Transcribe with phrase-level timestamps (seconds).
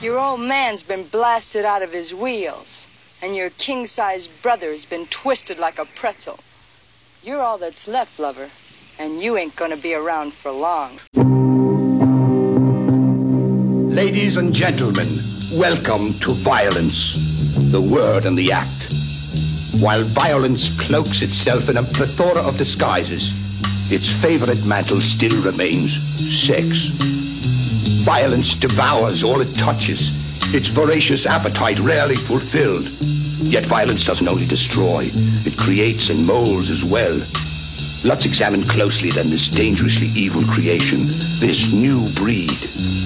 [0.00, 2.86] Your old man's been blasted out of his wheels,
[3.20, 6.38] and your king sized brother's been twisted like a pretzel.
[7.24, 8.48] You're all that's left, lover,
[9.00, 11.00] and you ain't gonna be around for long.
[13.92, 15.18] Ladies and gentlemen,
[15.54, 17.14] welcome to violence,
[17.72, 18.92] the word and the act.
[19.80, 23.32] While violence cloaks itself in a plethora of disguises,
[23.90, 25.90] its favorite mantle still remains
[26.46, 27.17] sex.
[28.08, 30.00] Violence devours all it touches,
[30.54, 32.88] its voracious appetite rarely fulfilled.
[33.46, 37.20] Yet violence doesn't only destroy, it creates and molds as well.
[38.04, 41.00] Let's examine closely then this dangerously evil creation,
[41.38, 42.58] this new breed,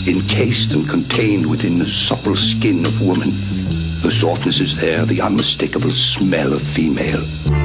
[0.06, 3.30] encased and contained within the supple skin of woman.
[4.02, 7.61] The softness is there, the unmistakable smell of female.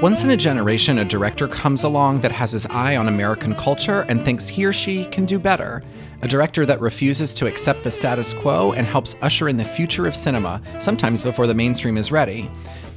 [0.00, 4.02] Once in a generation, a director comes along that has his eye on American culture
[4.02, 5.82] and thinks he or she can do better.
[6.22, 10.06] A director that refuses to accept the status quo and helps usher in the future
[10.06, 12.48] of cinema, sometimes before the mainstream is ready.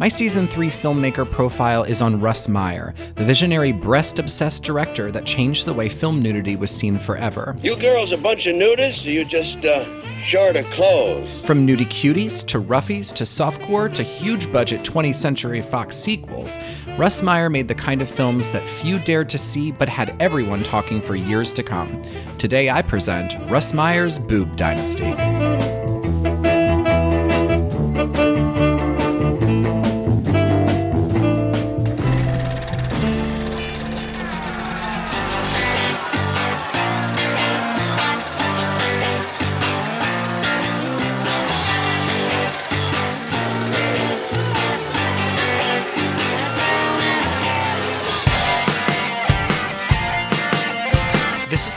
[0.01, 5.25] My season 3 filmmaker profile is on Russ Meyer, the visionary breast obsessed director that
[5.25, 7.55] changed the way film nudity was seen forever.
[7.61, 9.85] You girls a bunch of nudists, or you just uh,
[10.17, 11.29] short of clothes?
[11.41, 16.57] From nudie cuties to roughies to softcore to huge budget 20th Century Fox sequels,
[16.97, 20.63] Russ Meyer made the kind of films that few dared to see but had everyone
[20.63, 22.03] talking for years to come.
[22.39, 25.80] Today I present Russ Meyer's Boob Dynasty.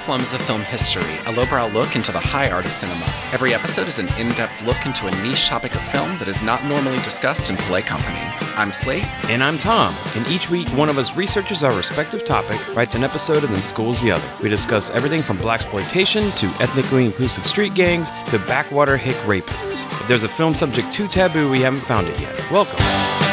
[0.04, 3.06] This is a Film History, a lowbrow look into the high art of cinema.
[3.32, 6.42] Every episode is an in depth look into a niche topic of film that is
[6.42, 8.20] not normally discussed in polite company.
[8.54, 9.06] I'm Slate.
[9.30, 13.02] And I'm Tom, and each week one of us researches our respective topic, writes an
[13.02, 14.28] episode, and then schools the other.
[14.42, 19.90] We discuss everything from blaxploitation to ethnically inclusive street gangs to backwater hick rapists.
[20.02, 22.50] If there's a film subject too taboo, we haven't found it yet.
[22.50, 23.23] Welcome.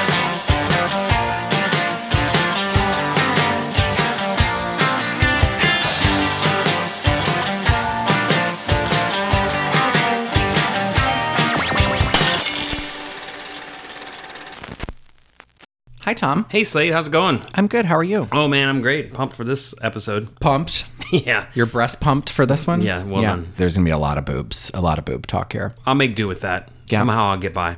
[16.22, 16.46] Tom.
[16.50, 17.42] Hey Slade, how's it going?
[17.56, 17.84] I'm good.
[17.84, 18.28] How are you?
[18.32, 19.12] Oh man, I'm great.
[19.12, 20.40] Pumped for this episode.
[20.40, 20.86] Pumped.
[21.12, 21.48] yeah.
[21.56, 22.84] Your breast pumped for this one?
[22.84, 23.52] Yeah, well done.
[23.58, 25.74] There's going to be a lot of boobs, a lot of boob talk here.
[25.88, 26.70] I'll make do with that.
[26.90, 27.00] Yeah.
[27.00, 27.76] Somehow I'll get by.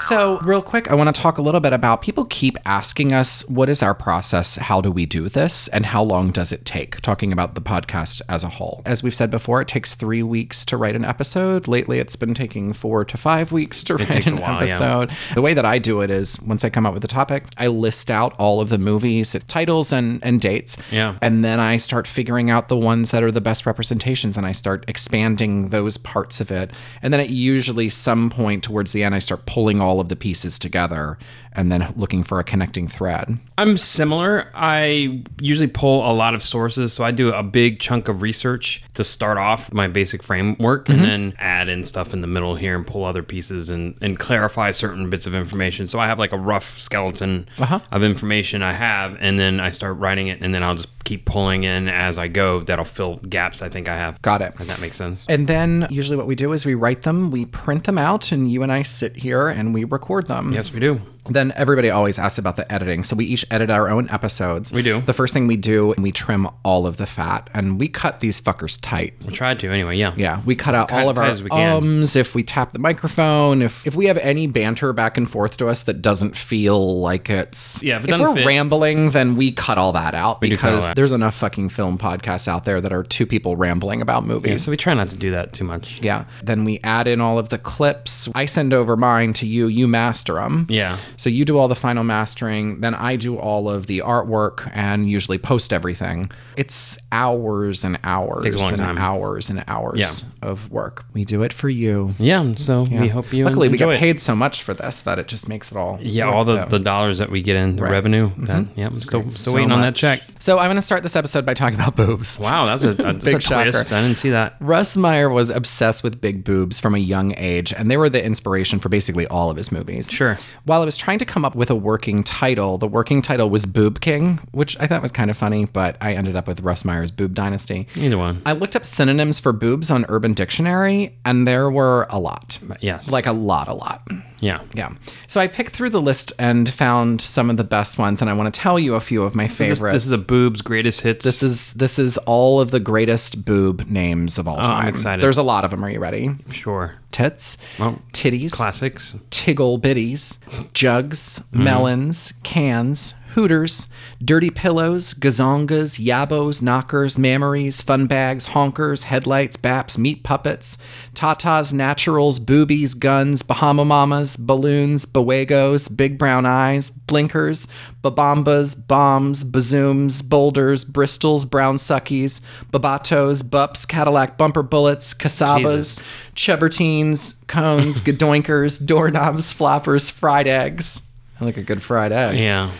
[0.00, 3.48] So, real quick, I want to talk a little bit about people keep asking us
[3.48, 4.56] what is our process?
[4.56, 5.68] How do we do this?
[5.68, 7.00] And how long does it take?
[7.00, 8.82] Talking about the podcast as a whole.
[8.84, 11.66] As we've said before, it takes three weeks to write an episode.
[11.66, 14.56] Lately, it's been taking four to five weeks to write an while, yeah.
[14.58, 15.10] episode.
[15.34, 17.68] The way that I do it is once I come up with a topic, I
[17.68, 20.76] list out all of the movies, titles, and, and dates.
[20.90, 21.16] Yeah.
[21.22, 24.52] And then I start figuring out the ones that are the best representations and I
[24.52, 26.72] start expanding those parts of it.
[27.02, 30.16] And then at usually some point towards the end, I start pulling all of the
[30.16, 31.18] pieces together
[31.52, 33.38] and then looking for a connecting thread.
[33.56, 34.50] I'm similar.
[34.54, 38.82] I usually pull a lot of sources, so I do a big chunk of research
[38.94, 42.74] to start off my basic framework and then add in stuff in the middle here
[42.76, 45.88] and pull other pieces and, and clarify certain bits of information.
[45.88, 47.80] So I have like a rough skeleton Uh-huh.
[47.90, 51.24] of information I have, and then I start writing it, and then I'll just keep
[51.24, 52.60] pulling in as I go.
[52.60, 54.20] That'll fill gaps I think I have.
[54.20, 54.54] Got it.
[54.58, 55.24] If that makes sense.
[55.28, 58.50] And then usually what we do is we write them, we print them out, and
[58.50, 60.52] you and I sit here and we record them.
[60.52, 61.00] Yes, we do.
[61.28, 63.04] Then everybody always asks about the editing.
[63.04, 64.72] So we each edit our own episodes.
[64.72, 65.00] We do.
[65.00, 68.40] The first thing we do, we trim all of the fat and we cut these
[68.40, 69.14] fuckers tight.
[69.24, 69.96] We tried to anyway.
[69.96, 70.14] Yeah.
[70.16, 72.16] Yeah, we cut out all of our we ums.
[72.16, 75.68] If we tap the microphone, if if we have any banter back and forth to
[75.68, 79.52] us that doesn't feel like it's Yeah, if it if we're fit- rambling, then we
[79.52, 80.96] cut all that out cut because that.
[80.96, 84.64] there's enough fucking film podcasts out there that are two people rambling about Yeah, movies.
[84.64, 86.00] so we try not to do that too much.
[86.02, 86.24] Yeah.
[86.42, 88.28] Then we add in all of the clips.
[88.34, 89.66] I send over mine to you.
[89.66, 90.66] You master them.
[90.68, 90.98] Yeah.
[91.16, 92.80] So you do all the final mastering.
[92.80, 96.30] Then I do all of the artwork and usually post everything.
[96.56, 98.98] It's hours and hours Takes a long and time.
[98.98, 100.12] hours and hours Yeah.
[100.48, 101.04] of work.
[101.12, 102.10] We do it for you.
[102.18, 102.54] Yeah.
[102.56, 103.98] So we hope you Luckily, we get it.
[103.98, 105.98] paid so much for this that it just makes it all.
[106.00, 107.86] Yeah, all the, the dollars that we get in the Right.
[107.88, 107.92] Mm-hmm.
[107.92, 108.30] revenue.
[108.38, 109.32] That yeah, still great.
[109.32, 110.20] still So waiting on that check.
[110.38, 112.38] So I'm going to start this episode by talking about boobs.
[112.38, 113.70] Wow, that's a, a, that's Big a shocker.
[113.72, 113.92] twist.
[113.92, 114.56] I didn't see that.
[114.60, 118.22] Russ Meyer was obsessed with big boobs from a young age, and they were the
[118.24, 120.10] inspiration for basically all of his movies.
[120.10, 120.38] Sure.
[120.64, 122.78] While I was trying to come up with a working title.
[122.78, 126.14] The working title was Boob King, which I thought was kind of funny, but I
[126.14, 127.86] ended up with Russ Meyer's Boob Dynasty.
[127.94, 128.42] Either one.
[128.44, 132.58] I looked up synonyms for boobs on Urban Dictionary, and there were a lot.
[132.80, 133.08] Yes.
[133.08, 134.02] Like a lot, a lot.
[134.40, 134.62] yeah.
[134.74, 134.94] Yeah.
[135.28, 138.32] So I picked through the list and found some of the best ones, and I
[138.32, 139.92] want to tell you a few of my This, favorites.
[139.94, 141.24] this is a boobs greatest hits.
[141.24, 144.66] This is this is all of the greatest boob names of all time.
[144.70, 145.22] Oh, I'm excited.
[145.22, 145.84] There's a lot of them.
[145.84, 146.30] Are you ready?
[146.50, 146.96] sure.
[147.16, 149.16] Tits, Oh, titties, classics.
[149.30, 150.36] tiggle bitties,
[150.74, 151.64] jugs, Mm-hmm.
[151.64, 153.86] melons, cans, hooters,
[154.24, 160.78] dirty pillows, gazongas, yabos, knockers, mammaries, fun bags, honkers, headlights, baps, meat puppets,
[161.14, 167.68] tatas, naturals, boobies, guns, Bahama mamas, balloons, bawagos, big brown eyes, blinkers,
[168.02, 172.40] babambas, bombs, bazooms, boulders, bristols, brown suckies,
[172.72, 175.98] babatos, bups, Cadillac bumper bullets, casabas, Jesus.
[176.34, 181.02] chebertines, cones, gadoinkers, doorknobs, floppers, fried eggs.
[181.38, 182.38] I like a good fried egg.
[182.38, 182.72] Yeah.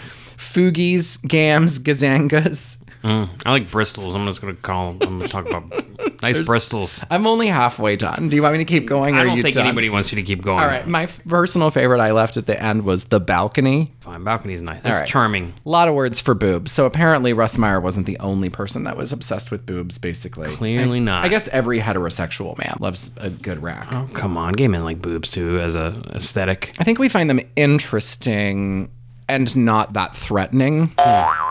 [0.57, 2.79] Foogies, gams, gazangas.
[3.05, 3.29] Mm.
[3.45, 4.15] I like Bristols.
[4.15, 4.93] I'm just gonna call.
[4.93, 5.69] I'm gonna talk about
[6.23, 7.07] nice Bristols.
[7.11, 8.31] I'm only halfway done.
[8.31, 9.17] Do you want me to keep going?
[9.17, 9.67] Or I don't you think done?
[9.67, 10.59] anybody wants you to keep going.
[10.61, 13.93] All right, my f- personal favorite I left at the end was the balcony.
[14.01, 14.25] Fine.
[14.25, 14.83] Balcony's nice.
[14.83, 15.09] That's right.
[15.09, 15.53] charming.
[15.65, 16.73] A lot of words for boobs.
[16.73, 19.99] So apparently Russ Meyer wasn't the only person that was obsessed with boobs.
[19.99, 21.23] Basically, Clearly not.
[21.23, 23.93] I guess every heterosexual man loves a good rack.
[23.93, 24.55] Oh, come on.
[24.55, 26.75] Gay men like boobs too as a aesthetic.
[26.79, 28.91] I think we find them interesting
[29.29, 30.93] and not that threatening.
[30.99, 31.47] Hmm.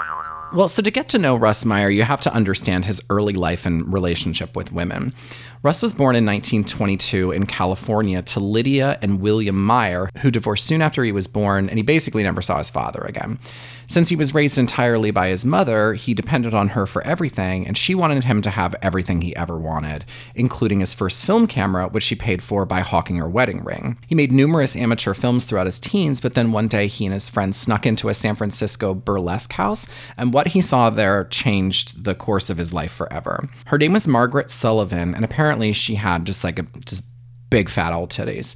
[0.56, 3.66] Well, so to get to know Russ Meyer, you have to understand his early life
[3.66, 5.14] and relationship with women.
[5.66, 10.80] Russ was born in 1922 in California to Lydia and William Meyer, who divorced soon
[10.80, 13.40] after he was born, and he basically never saw his father again.
[13.88, 17.78] Since he was raised entirely by his mother, he depended on her for everything, and
[17.78, 22.04] she wanted him to have everything he ever wanted, including his first film camera, which
[22.04, 23.98] she paid for by hawking her wedding ring.
[24.08, 27.30] He made numerous amateur films throughout his teens, but then one day he and his
[27.30, 32.16] friends snuck into a San Francisco burlesque house, and what he saw there changed the
[32.16, 33.50] course of his life forever.
[33.66, 37.04] Her name was Margaret Sullivan, and apparently she had just like a just
[37.50, 38.56] big fat old titties.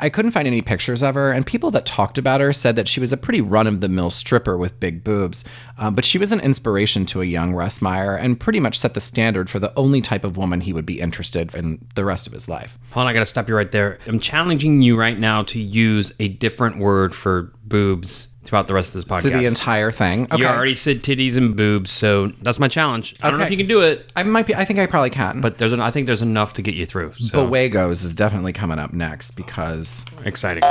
[0.00, 2.88] I couldn't find any pictures of her, and people that talked about her said that
[2.88, 5.44] she was a pretty run of the mill stripper with big boobs.
[5.78, 8.94] Um, but she was an inspiration to a young Russ Meyer and pretty much set
[8.94, 12.26] the standard for the only type of woman he would be interested in the rest
[12.26, 12.76] of his life.
[12.90, 13.98] Hold on, I gotta stop you right there.
[14.06, 18.88] I'm challenging you right now to use a different word for boobs throughout the rest
[18.90, 19.22] of this podcast.
[19.22, 20.24] To the entire thing.
[20.30, 20.38] Okay.
[20.38, 23.16] You already said titties and boobs, so that's my challenge.
[23.20, 23.54] I don't know Okay.
[23.54, 24.54] if you can do it, I might be.
[24.54, 25.40] I think I probably can.
[25.40, 27.14] but there's an, I think there's enough to get you through.
[27.18, 30.62] So Bowagos is definitely coming up next because exciting.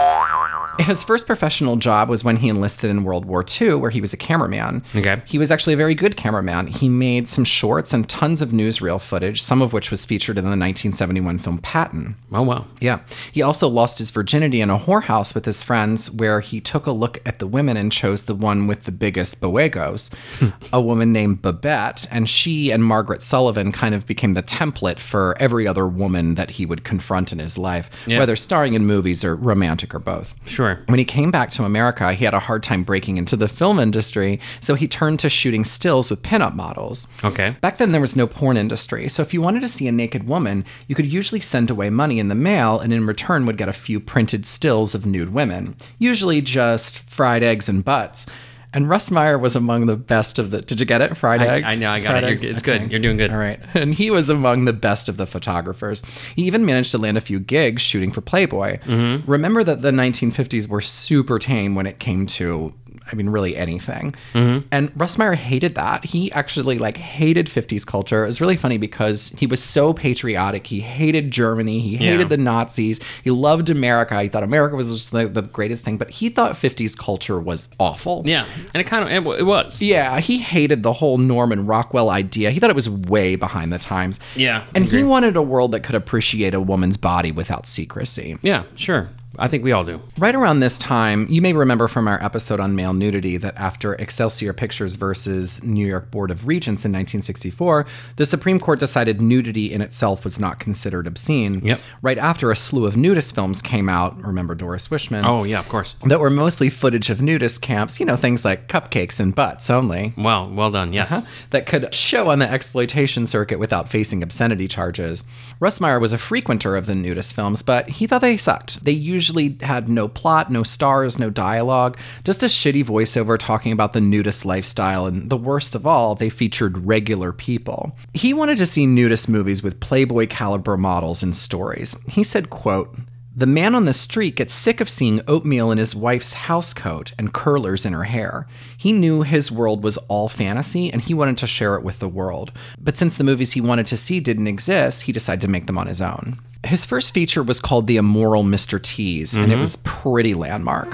[0.79, 4.11] His first professional job was when he enlisted in World War II, where he was
[4.13, 4.83] a cameraman.
[4.95, 5.21] Okay.
[5.25, 6.67] He was actually a very good cameraman.
[6.67, 10.43] He made some shorts and tons of newsreel footage, some of which was featured in
[10.43, 12.15] the 1971 film Patton.
[12.31, 12.65] Oh wow.
[12.79, 12.99] Yeah.
[13.31, 16.91] He also lost his virginity in a whorehouse with his friends, where he took a
[16.91, 20.49] look at the women and chose the one with the biggest boegos, hmm.
[20.71, 22.07] a woman named Babette.
[22.09, 26.51] And she and Margaret Sullivan kind of became the template for every other woman that
[26.51, 28.19] he would confront in his life, Yeah.
[28.19, 30.33] whether starring in movies or romantic or both.
[30.45, 30.62] Sure.
[30.87, 33.79] When he came back to America, he had a hard time breaking into the film
[33.79, 37.07] industry, so he turned to shooting stills with pinup models.
[37.23, 37.55] Okay.
[37.61, 40.27] Back then, there was no porn industry, so if you wanted to see a naked
[40.27, 43.69] woman, you could usually send away money in the mail and in return would get
[43.69, 48.25] a few printed stills of nude women, usually just fried eggs and butts.
[48.73, 50.61] And Russ Meyer was among the best of the.
[50.61, 51.15] Did you get it?
[51.15, 51.47] Friday.
[51.63, 52.41] I- I know, I got it.
[52.41, 52.51] You're.
[52.51, 52.89] It's good.
[52.91, 53.31] You're doing good.
[53.31, 53.59] All right.
[53.75, 56.01] And he was among the best of the photographers.
[56.35, 58.79] He even managed to land a few gigs shooting for Playboy.
[58.79, 59.29] Mm-hmm.
[59.29, 62.73] Remember that the 1950s were super tame when it came to.
[63.11, 64.15] I mean, really anything.
[64.33, 64.67] Mm-hmm.
[64.71, 66.05] And Russ Meyer hated that.
[66.05, 68.23] He actually like hated 50s culture.
[68.23, 70.67] It was really funny because he was so patriotic.
[70.67, 71.79] He hated Germany.
[71.79, 72.27] He hated Yeah.
[72.27, 72.99] the Nazis.
[73.23, 74.21] He loved America.
[74.21, 75.97] He thought America was just the, the greatest thing.
[75.97, 78.23] But he thought 50s culture was awful.
[78.25, 79.81] Yeah, and it kind of it, it was.
[79.81, 82.51] Yeah, he hated the whole Norman Rockwell idea.
[82.51, 84.19] He thought it was way behind the times.
[84.35, 88.37] Yeah, And he wanted a world that could appreciate a woman's body without secrecy.
[88.41, 89.09] Yeah, sure.
[89.39, 89.99] I think we all do.
[90.17, 93.95] Right around this time, you may remember from our episode on male nudity that after
[93.95, 97.87] Excelsior Pictures versus New York Board of Regents in 1964,
[98.17, 101.65] the Supreme Court decided nudity in itself was not considered obscene.
[101.65, 101.79] Yep.
[102.03, 105.25] Right after a slew of nudist films came out, remember Doris Wishman?
[105.25, 105.95] Oh yeah, of course.
[106.05, 110.13] That were mostly footage of nudist camps, you know, things like cupcakes and butts only.
[110.15, 110.93] Well, well done.
[110.93, 111.11] Yes.
[111.11, 111.25] Uh-huh.
[111.49, 115.23] that could show on the exploitation circuit without facing obscenity charges.
[115.59, 118.83] Russ Meyer was a frequenter of the nudist films, but he thought they sucked.
[118.83, 119.22] They usually
[119.61, 124.45] had no plot, no stars, no dialogue, just a shitty voiceover talking about the nudist
[124.45, 127.95] lifestyle, and the worst of all, they featured regular people.
[128.13, 131.95] He wanted to see nudist movies with Playboy caliber models and stories.
[132.07, 132.95] He said, quote,
[133.35, 137.33] The man on the street gets sick of seeing oatmeal in his wife's housecoat and
[137.33, 138.47] curlers in her hair.
[138.77, 142.09] He knew his world was all fantasy and he wanted to share it with the
[142.09, 142.51] world.
[142.79, 145.77] But since the movies he wanted to see didn't exist, he decided to make them
[145.77, 146.39] on his own.
[146.65, 148.81] His first feature was called The Immoral Mr.
[148.81, 149.59] Teas, and it mm-hmm.
[149.59, 150.93] was pretty landmark.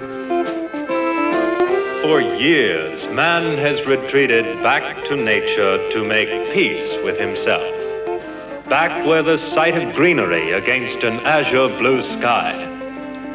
[2.01, 7.61] For years, man has retreated back to nature to make peace with himself.
[8.67, 12.53] Back where the sight of greenery against an azure blue sky,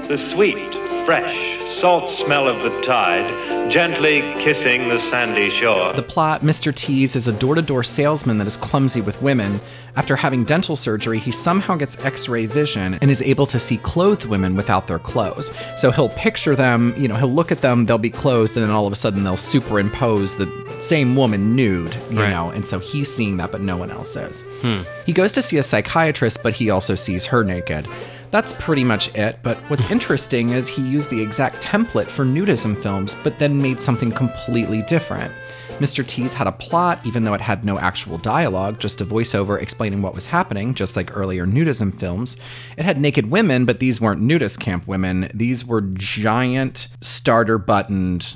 [0.08, 0.72] the sweet,
[1.04, 5.92] fresh, salt smell of the tide gently kissing the sandy shore.
[5.94, 6.74] The plot Mr.
[6.74, 9.60] Teas is a door to door salesman that is clumsy with women.
[9.96, 13.78] After having dental surgery, he somehow gets x ray vision and is able to see
[13.78, 15.50] clothed women without their clothes.
[15.76, 18.70] So he'll picture them, you know, he'll look at them, they'll be clothed, and then
[18.70, 20.46] all of a sudden they'll superimpose the
[20.78, 22.30] same woman nude, you Right.
[22.30, 24.42] know, and so he's seeing that, but no one else is.
[24.60, 24.82] Hmm.
[25.06, 27.86] He goes to see a psychiatrist, but he also sees her naked.
[28.34, 32.82] That's pretty much it, but what's interesting is he used the exact template for nudism
[32.82, 35.32] films, but then made something completely different.
[35.78, 36.04] Mr.
[36.04, 40.02] Teas had a plot, even though it had no actual dialogue, just a voiceover explaining
[40.02, 42.36] what was happening, just like earlier nudism films.
[42.76, 45.30] It had naked women, but these weren't nudist camp women.
[45.32, 48.34] These were giant, starter buttoned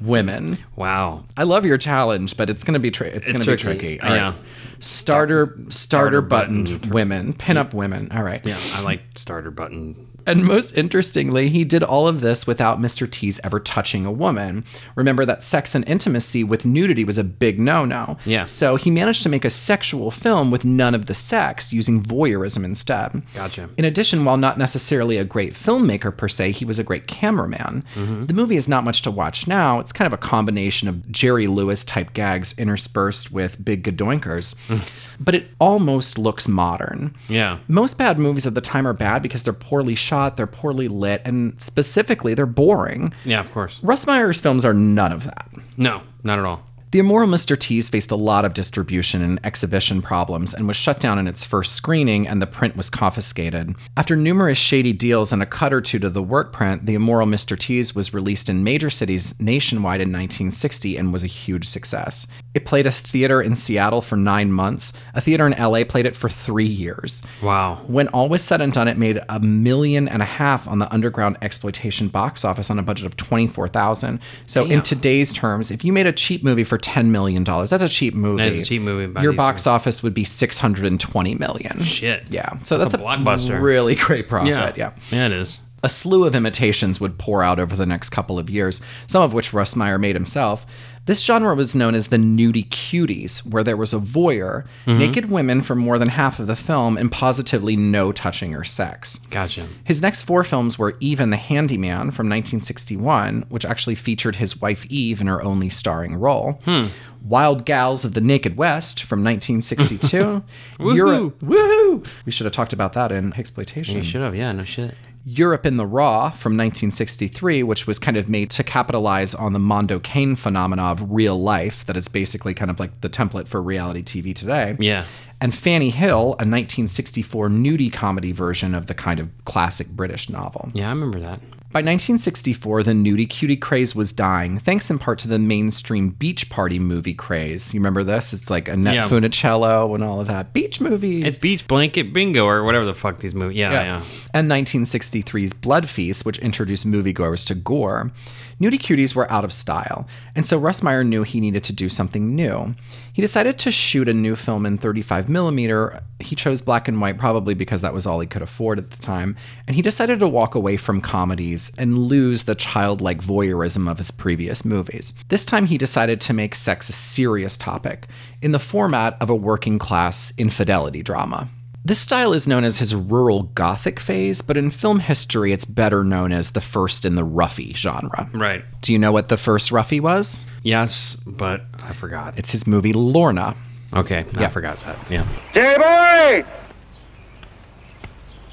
[0.00, 0.58] women.
[0.76, 1.24] Wow.
[1.36, 3.62] I love your challenge, but it's gonna be tri- it's, It's gonna tricky.
[3.64, 4.00] be tricky.
[4.00, 4.16] All right.
[4.16, 4.34] Yeah.
[4.80, 6.92] Starter starter buttoned buttoned.
[6.94, 8.10] women, pinup women.
[8.12, 8.40] All right.
[8.44, 10.07] Yeah, I like starter button.
[10.28, 13.10] And most interestingly, he did all of this without Mr.
[13.10, 14.64] Teas ever touching a woman.
[14.94, 18.18] Remember that sex and intimacy with nudity was a big no no.
[18.24, 18.46] Yeah.
[18.46, 22.64] So he managed to make a sexual film with none of the sex, using voyeurism
[22.64, 23.22] instead.
[23.34, 23.70] Gotcha.
[23.76, 27.84] In addition, while not necessarily a great filmmaker per se, he was a great cameraman.
[27.94, 28.26] Mm-hmm.
[28.26, 29.80] The movie is not much to watch now.
[29.80, 34.54] It's kind of a combination of Jerry Lewis type gags interspersed with big gadoinkers.
[34.68, 34.88] Mm.
[35.20, 37.14] but it almost looks modern.
[37.28, 37.58] Yeah.
[37.68, 41.22] Most bad movies of the time are bad because they're poorly shot, they're poorly lit,
[41.24, 43.12] and specifically, they're boring.
[43.24, 43.80] Yeah, of course.
[43.82, 45.48] Russ Meyer's films are none of that.
[45.76, 46.62] No, not at all.
[46.90, 47.58] The Immoral Mr.
[47.58, 51.44] Teas faced a lot of distribution and exhibition problems and was shut down in its
[51.44, 53.74] first screening, and the print was confiscated.
[53.94, 57.26] After numerous shady deals and a cut or two to the work print, The Immoral
[57.26, 57.58] Mr.
[57.58, 62.26] Teas was released in major cities nationwide in 1960 and was a huge success.
[62.54, 64.94] It played a theater in Seattle for nine months.
[65.12, 67.22] A theater in LA played it for three years.
[67.42, 67.82] Wow.
[67.86, 70.90] When all was said and done, it made a million and a half on the
[70.90, 74.20] underground exploitation box office on a budget of twenty four thousand.
[74.46, 77.82] So in today's terms, if you made a cheap movie for ten million dollars, that's
[77.82, 78.42] a cheap movie.
[78.42, 81.80] That is a cheap movie Your box office would be six hundred and twenty million.
[81.80, 82.24] Shit.
[82.30, 82.58] Yeah.
[82.62, 83.60] So that's, That's a blockbuster.
[83.60, 84.48] Really great profit.
[84.48, 84.72] Yeah.
[84.76, 84.92] yeah.
[85.10, 85.60] Yeah, it is.
[85.84, 89.32] A slew of imitations would pour out over the next couple of years, some of
[89.32, 90.66] which Russ Meyer made himself.
[91.08, 94.98] This genre was known as the nudie cuties, where there was a voyeur, mm-hmm.
[94.98, 99.16] naked women for more than half of the film, and positively no touching or sex.
[99.30, 99.66] Gotcha.
[99.84, 104.60] His next four films were Eve and the Handyman from 1961, which actually featured his
[104.60, 106.60] wife Eve in her only starring role.
[106.66, 106.88] Hmm.
[107.24, 110.42] Wild Gals of the Naked West from 1962.
[110.80, 112.06] Europe, woohoo!
[112.26, 113.96] We should have talked about that in exploitation.
[113.96, 114.36] You should have.
[114.36, 114.94] Yeah, no shit.
[115.28, 119.58] Europe in the Raw from 1963, which was kind of made to capitalize on the
[119.58, 123.60] Mondo Cane phenomena of real life, that is basically kind of like the template for
[123.60, 124.74] reality TV today.
[124.78, 125.04] Yeah.
[125.40, 130.70] And Fanny Hill, a 1964 nudie comedy version of the kind of classic British novel.
[130.74, 131.40] Yeah, I remember that.
[131.70, 136.48] By 1964, the nudie cutie craze was dying, thanks in part to the mainstream beach
[136.48, 137.74] party movie craze.
[137.74, 138.32] You remember this?
[138.32, 139.08] It's like Annette Yeah.
[139.08, 140.54] Funicello and all of that.
[140.54, 141.26] Beach movies.
[141.26, 143.58] It's Beach Blanket Bingo or whatever the fuck these movies.
[143.58, 143.82] Yeah, yeah.
[143.82, 144.04] yeah.
[144.32, 148.12] And 1963's Blood Feast, which introduced moviegoers to gore.
[148.58, 151.88] Nudie cuties were out of style, and so Russ Meyer knew he needed to do
[151.88, 152.74] something new.
[153.18, 156.04] He decided to shoot a new film in 35 millimeter.
[156.20, 159.02] He chose black and white probably because that was all he could afford at the
[159.02, 159.34] time,
[159.66, 164.12] and he decided to walk away from comedies and lose the childlike voyeurism of his
[164.12, 165.14] previous movies.
[165.30, 168.06] This time he decided to make sex a serious topic
[168.40, 171.50] in the format of a working class infidelity drama.
[171.88, 176.04] This style is known as his rural gothic phase, but in film history, it's better
[176.04, 178.28] known as the first in the roughy genre.
[178.34, 178.62] Right.
[178.82, 180.46] Do you know what the first roughy was?
[180.62, 182.36] Yes, but I forgot.
[182.36, 183.56] It's his movie Lorna.
[183.94, 184.44] Okay, yeah.
[184.44, 184.98] I forgot that.
[185.10, 185.26] Yeah.
[185.54, 186.44] Jimmy boy!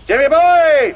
[0.07, 0.95] Jimmy boy!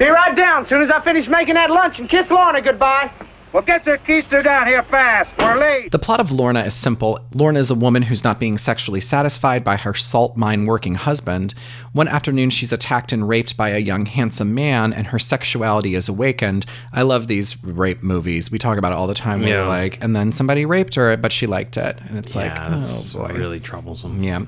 [0.00, 3.12] Be right down soon as I finish making that lunch and kiss Lorna goodbye.
[3.54, 5.30] Well, get your keister down here fast.
[5.38, 5.92] We're late.
[5.92, 7.20] The plot of Lorna is simple.
[7.32, 11.54] Lorna is a woman who's not being sexually satisfied by her salt mine working husband.
[11.92, 16.08] One afternoon, she's attacked and raped by a young, handsome man, and her sexuality is
[16.08, 16.66] awakened.
[16.92, 18.50] I love these rape movies.
[18.50, 19.44] We talk about it all the time.
[19.44, 19.60] Yeah.
[19.60, 22.00] we're like, and then somebody raped her, but she liked it.
[22.08, 23.34] And it's like, oh that's boy.
[23.36, 24.20] really troublesome.
[24.20, 24.46] Yeah.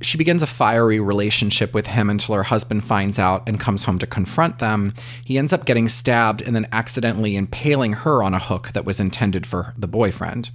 [0.00, 3.98] She begins a fiery relationship with him until her husband finds out and comes home
[4.00, 4.94] to confront them.
[5.24, 9.00] He ends up getting stabbed and then accidentally impaling her on a hook that was
[9.00, 10.50] intended for the boyfriend.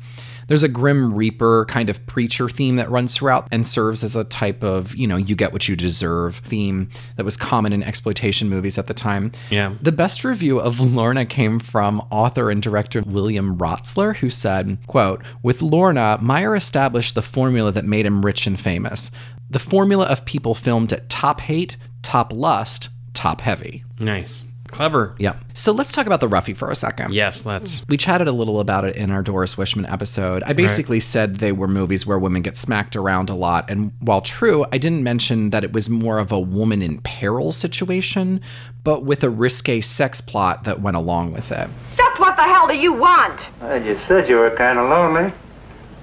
[0.49, 4.23] There's a Grim Reaper kind of preacher theme that runs throughout and serves as a
[4.25, 8.49] type of, you know, you get what you deserve theme that was common in exploitation
[8.49, 9.31] movies at the time.
[9.51, 9.75] Yeah.
[9.81, 15.23] The best review of Lorna came from author and director William Rotsler, who said, quote,
[15.43, 19.11] With Lorna, Meyer established the formula that made him rich and famous.
[19.51, 23.83] The formula of people filmed at top hate, top lust, top heavy.
[23.99, 24.43] Nice.
[24.71, 25.15] Clever.
[25.17, 25.35] Yeah.
[25.53, 27.13] So let's talk about the roughie for a second.
[27.13, 27.81] Yes, let's.
[27.87, 30.43] We chatted a little about it in our Doris Wishman episode.
[30.43, 33.69] I basically said they were movies where women get smacked around a lot.
[33.69, 37.51] And while true, I didn't mention that it was more of a woman in peril
[37.51, 38.41] situation,
[38.83, 41.69] but with a risque sex plot that went along with it.
[41.97, 43.39] Just what the hell do you want?
[43.61, 45.33] Well, you said you were kind of lonely,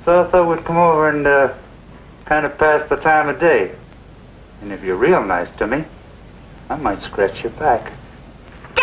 [0.05, 1.55] so I thought we'd come over and uh,
[2.27, 3.75] kind of pass the time of day.
[4.61, 5.85] And if you're real nice to me,
[6.69, 7.93] I might scratch your back.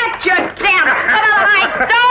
[0.04, 2.04] Get your damn foot out of my door!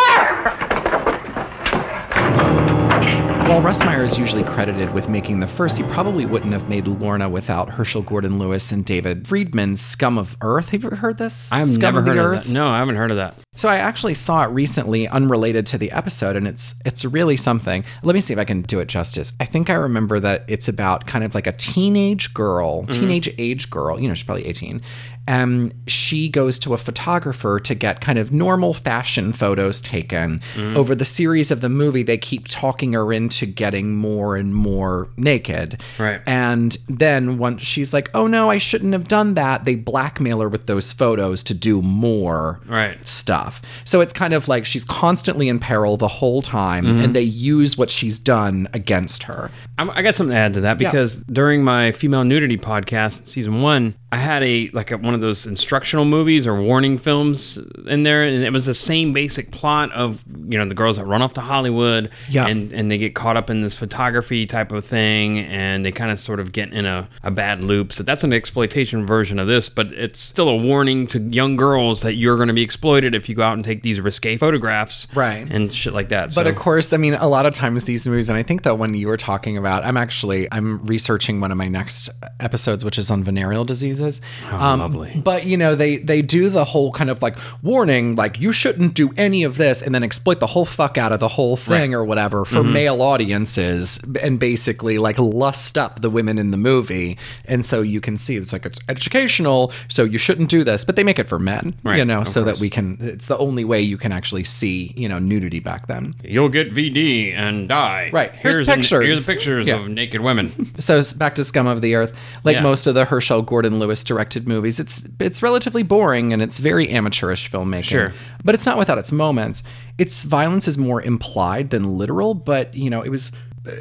[3.49, 6.87] While Russ Meyer is usually credited with making the first, he probably wouldn't have made
[6.87, 10.71] Lorna without Herschel Gordon Lewis and David Friedman's Scum of Earth.
[10.71, 11.53] Have you ever heard this?
[11.53, 12.39] I've Scum never of the heard Earth?
[12.41, 12.53] of that.
[12.53, 13.35] No, I haven't heard of that.
[13.54, 17.85] So I actually saw it recently, unrelated to the episode, and it's it's really something.
[18.02, 19.35] Let me see if I can do it justice.
[19.40, 22.92] I think I remember that it's about kind of like a teenage girl, mm-hmm.
[22.92, 24.00] teenage age girl.
[24.00, 24.80] You know, she's probably eighteen.
[25.28, 30.40] And she goes to a photographer to get kind of normal fashion photos taken.
[30.56, 30.76] Mm-hmm.
[30.76, 35.09] Over the series of the movie, they keep talking her into getting more and more
[35.16, 35.80] naked.
[35.97, 36.21] Right.
[36.26, 40.49] And then once she's like, "Oh no, I shouldn't have done that," they blackmail her
[40.49, 43.06] with those photos to do more Right.
[43.06, 43.42] stuff.
[43.85, 47.13] So it's kind of like she's constantly in peril the whole time, and mm-hmm.
[47.13, 49.51] they use what she's done against her.
[49.79, 50.91] I got something to add to that Yeah.
[50.91, 55.23] because during my female nudity podcast, season one, I had a like a, one of
[55.23, 59.90] those instructional movies or warning films in there, and it was the same basic plot
[59.92, 62.47] of you know the girls that run off to Hollywood, Yeah.
[62.47, 66.11] and and they get caught up in this photography type of thing, and they kind
[66.11, 67.92] of sort of get in a, a bad loop.
[67.95, 72.02] So that's an exploitation version of this, but it's still a warning to young girls
[72.02, 75.06] that you're going to be exploited if you go out and take these risque photographs,
[75.15, 75.47] Right.
[75.50, 76.34] and shit like that.
[76.34, 76.50] But so.
[76.50, 78.93] of course, I mean, a lot of times these movies, and I think that when
[78.93, 82.10] you were talking about, I'm actually I'm researching one of my next
[82.41, 84.01] episodes, which is on venereal diseases.
[84.50, 85.21] Um, lovely.
[85.23, 88.95] But you know, they they do the whole kind of like warning, like you shouldn't
[88.95, 91.91] do any of this, and then exploit the whole fuck out of the whole thing
[91.93, 91.95] Right.
[91.97, 97.19] or whatever for male audiences, and basically like lust up the women in the movie.
[97.47, 100.97] And so you can see it's like it's educational, so you shouldn't do this, but
[100.97, 102.97] they make it for men, you know, of so that we can.
[103.00, 106.15] It's the only way you can actually see, you know, nudity back then.
[106.23, 108.10] You'll get VD and die.
[108.12, 108.32] Right.
[108.32, 108.91] Here's an- pictures.
[109.04, 109.80] here's the pictures Yeah.
[109.80, 110.52] of naked women.
[110.78, 112.15] So back to Scum of the Earth.
[112.45, 112.62] Like Yeah.
[112.62, 116.89] most of the Herschel Gordon Lewis directed movies, it's it's relatively boring and it's very
[116.89, 117.85] amateurish filmmaking.
[117.85, 118.13] Sure.
[118.45, 119.65] But it's not without its moments.
[119.99, 123.33] Its violence is more implied than literal, but you know, it was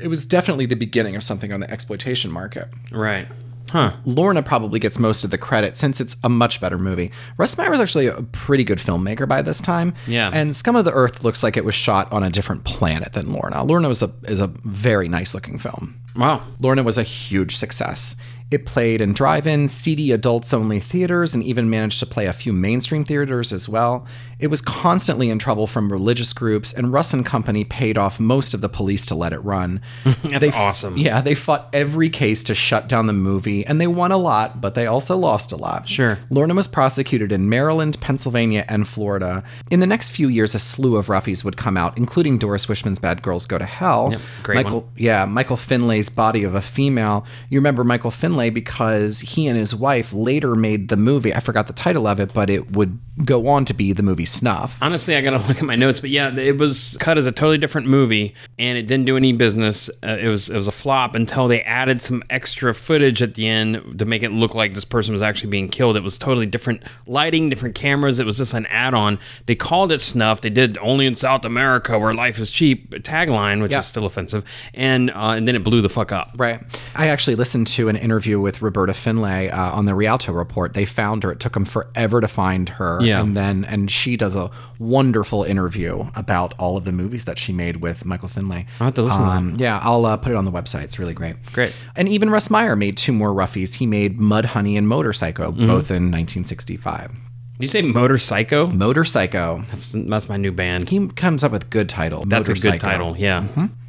[0.02, 2.68] it was definitely the beginning of something on the exploitation market.
[2.92, 3.28] right.
[3.70, 3.94] Huh.
[4.04, 7.10] Lorna probably gets most of the credit since it's a much better movie.
[7.38, 9.94] Russ Meyer was actually a pretty good filmmaker by this time.
[10.08, 10.30] Yeah.
[10.34, 13.32] And Scum of the Earth looks like it was shot on a different planet than
[13.32, 13.64] Lorna.
[13.64, 15.96] Lorna was a is a very nice looking film.
[16.18, 16.44] Wow.
[16.60, 18.18] Lorna was a huge success.
[18.52, 22.34] It played in drive in, seedy adults only theaters, and even managed to play a
[22.34, 24.06] few mainstream theaters as well.
[24.40, 28.54] It was constantly in trouble from religious groups, and Russ and Company paid off most
[28.54, 29.80] of the police to let it run.
[30.24, 30.98] That's awesome.
[30.98, 34.60] Yeah, they fought every case to shut down the movie, and they won a lot,
[34.60, 35.88] but they also lost a lot.
[35.88, 36.18] Sure.
[36.30, 39.44] Lorna was prosecuted in Maryland, Pennsylvania, and Florida.
[39.70, 43.00] In the next few years, a slew of roughies would come out, including Doris Wishman's
[43.00, 44.10] Bad Girls Go to Hell.
[44.12, 44.92] Yep, great Michael, one.
[44.98, 47.26] yeah, Michael Findlay's Body of a Female.
[47.50, 51.34] You remember Michael Findlay because he and his wife later made the movie.
[51.34, 54.26] I forgot the title of it, but it would go on to be the movie
[54.26, 54.78] Snuff.
[54.82, 57.58] Honestly, I gotta look at my notes, but yeah, it was cut as a totally
[57.58, 59.90] different movie, and it didn't do any business.
[60.04, 63.48] Uh, it was it was a flop until they added some extra footage at the
[63.48, 65.96] end to make it look like this person was actually being killed.
[65.98, 68.20] It was totally different lighting, different cameras.
[68.20, 69.20] It was just an add-on.
[69.46, 70.42] They called it Snuff.
[70.42, 73.80] They did only in South America where life is cheap tagline, which Yeah.
[73.80, 76.32] is still offensive, and uh, and then it blew the fuck up.
[76.38, 76.62] Right.
[76.96, 80.74] I actually listened to an interview with Roberta Findlay uh, on the Rialto Report.
[80.74, 81.32] They found her.
[81.32, 83.00] It took them forever to find her.
[83.02, 83.22] Yeah.
[83.22, 87.52] And then, and she does a wonderful interview about all of the movies that she
[87.54, 88.66] made with Michael Findlay.
[88.80, 90.84] I'll have to listen to um, Yeah, I'll uh, put it on the website.
[90.84, 91.36] It's really great.
[91.54, 91.74] Great.
[91.96, 93.76] And even Russ Meyer made two more roughies.
[93.76, 95.68] He made Mud Honey and Motor Psycho, Mm-hmm.
[95.68, 97.12] both in 1965.
[97.12, 97.18] Did
[97.60, 98.66] you say Motor Psycho?
[98.68, 99.64] Motor Psycho.
[99.70, 100.90] That's, that's my new band.
[100.90, 102.24] He comes up with good title.
[102.26, 103.16] That's a good title.
[103.16, 103.46] Yeah.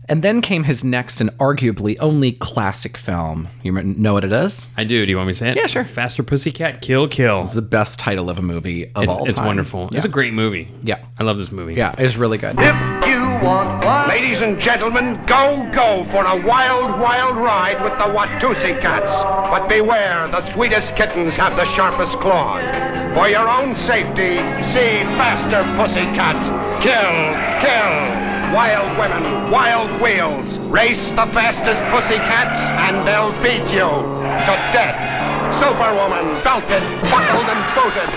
[0.09, 3.49] And then came his next and arguably only classic film.
[3.63, 4.69] You know what it is?
[4.77, 5.07] I do.
[5.07, 5.57] Do you want me to say it?
[5.57, 5.85] Yeah, sure.
[5.85, 7.43] Faster Pussycat Kill Kill.
[7.43, 9.29] It's the best title of a movie of It's, all it's time.
[9.29, 9.91] It's wonderful.
[9.93, 10.69] It's a great movie.
[10.83, 11.05] Yeah.
[11.19, 11.75] I love this movie.
[11.75, 12.57] Yeah, it's really good.
[12.59, 17.93] If you want one, ladies and gentlemen, go, go for a wild, wild ride with
[17.95, 19.07] the Watusi cats.
[19.51, 22.63] But beware, the sweetest kittens have the sharpest claws.
[23.15, 24.35] For your own safety,
[24.75, 26.83] see Faster Pussycat.
[26.83, 28.22] Kill, kill.
[28.53, 30.45] Wild women, wild wheels.
[30.71, 34.93] Race the fastest pussycats, and they'll beat you to death.
[35.57, 38.13] Superwoman, belted, buckled, and booted.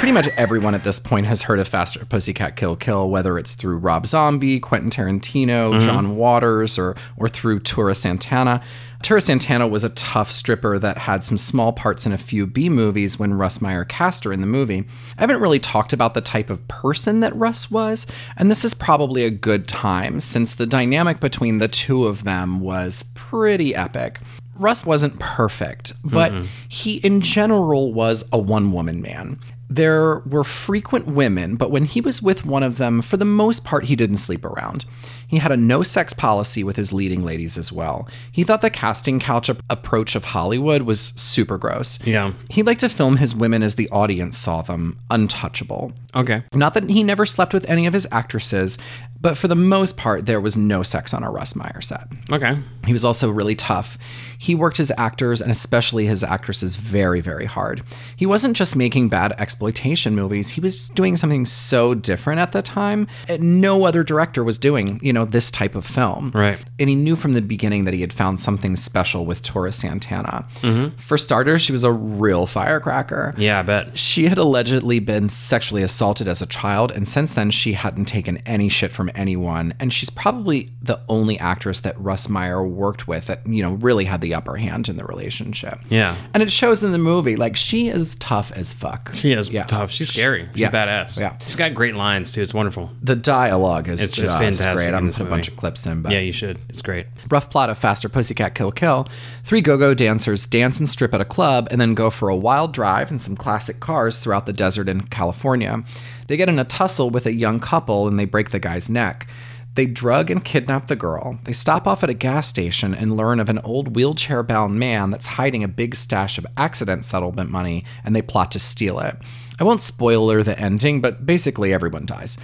[0.00, 3.52] Pretty much everyone at this point has heard of Faster Pussycat Kill Kill, whether it's
[3.52, 5.80] through Rob Zombie, Quentin Tarantino, mm-hmm.
[5.80, 8.62] John Waters, or or through Tura Santana.
[9.02, 12.70] Tura Santana was a tough stripper that had some small parts in a few B
[12.70, 14.86] movies when Russ Meyer cast her in the movie.
[15.18, 18.06] I haven't really talked about the type of person that Russ was,
[18.38, 22.60] and this is probably a good time since the dynamic between the two of them
[22.60, 24.20] was pretty epic.
[24.54, 26.32] Russ wasn't perfect, but
[26.70, 29.38] he in general was a one woman man.
[29.72, 33.64] There were frequent women, but when he was with one of them, for the most
[33.64, 34.84] part, he didn't sleep around.
[35.28, 38.08] He had a no sex policy with his leading ladies as well.
[38.32, 42.04] He thought the casting couch ap- approach of Hollywood was super gross.
[42.04, 42.32] Yeah.
[42.48, 45.92] He liked to film his women as the audience saw them, untouchable.
[46.16, 46.42] Okay.
[46.52, 48.76] Not that he never slept with any of his actresses,
[49.20, 52.08] but for the most part, there was no sex on a Russ Meyer set.
[52.32, 52.58] Okay.
[52.84, 53.98] He was also really tough.
[54.40, 57.82] He worked his actors and especially his actresses very, very hard.
[58.16, 62.62] He wasn't just making bad exploitation movies, he was doing something so different at the
[62.62, 63.06] time.
[63.28, 66.32] and No other director was doing, you know, this type of film.
[66.34, 66.58] Right.
[66.78, 70.48] And he knew from the beginning that he had found something special with Tura Santana.
[70.62, 70.96] Mm-hmm.
[70.96, 73.34] For starters, she was a real firecracker.
[73.36, 73.98] Yeah, I bet.
[73.98, 78.38] She had allegedly been sexually assaulted as a child, and since then she hadn't taken
[78.46, 79.74] any shit from anyone.
[79.78, 84.06] And she's probably the only actress that Russ Meyer worked with that, you know, really
[84.06, 85.78] had the upper hand in the relationship.
[85.88, 86.16] Yeah.
[86.34, 87.36] And it shows in the movie.
[87.36, 89.10] Like, she is tough as fuck.
[89.14, 89.64] She is Yeah.
[89.64, 89.90] tough.
[89.90, 90.48] She's scary.
[90.52, 90.70] She's Yeah.
[90.70, 91.16] badass.
[91.16, 91.34] Yeah.
[91.44, 92.42] She's got great lines too.
[92.42, 92.90] It's wonderful.
[93.02, 94.86] The dialogue is It's just fantastic great.
[94.88, 96.58] I'm gonna put a bunch of clips in, but Yeah, you should.
[96.68, 97.06] It's great.
[97.30, 99.06] rough plot of Faster Pussycat Kill Kill.
[99.44, 102.36] Three go go dancers dance and strip at a club and then go for a
[102.36, 105.82] wild drive in some classic cars throughout the desert in California.
[106.26, 109.26] They get in a tussle with a young couple and they break the guy's neck.
[109.74, 111.38] They drug and kidnap the girl.
[111.44, 115.10] They stop off at a gas station and learn of an old wheelchair bound man
[115.10, 119.16] that's hiding a big stash of accident settlement money and they plot to steal it.
[119.60, 122.38] I won't spoiler the ending, but basically everyone dies.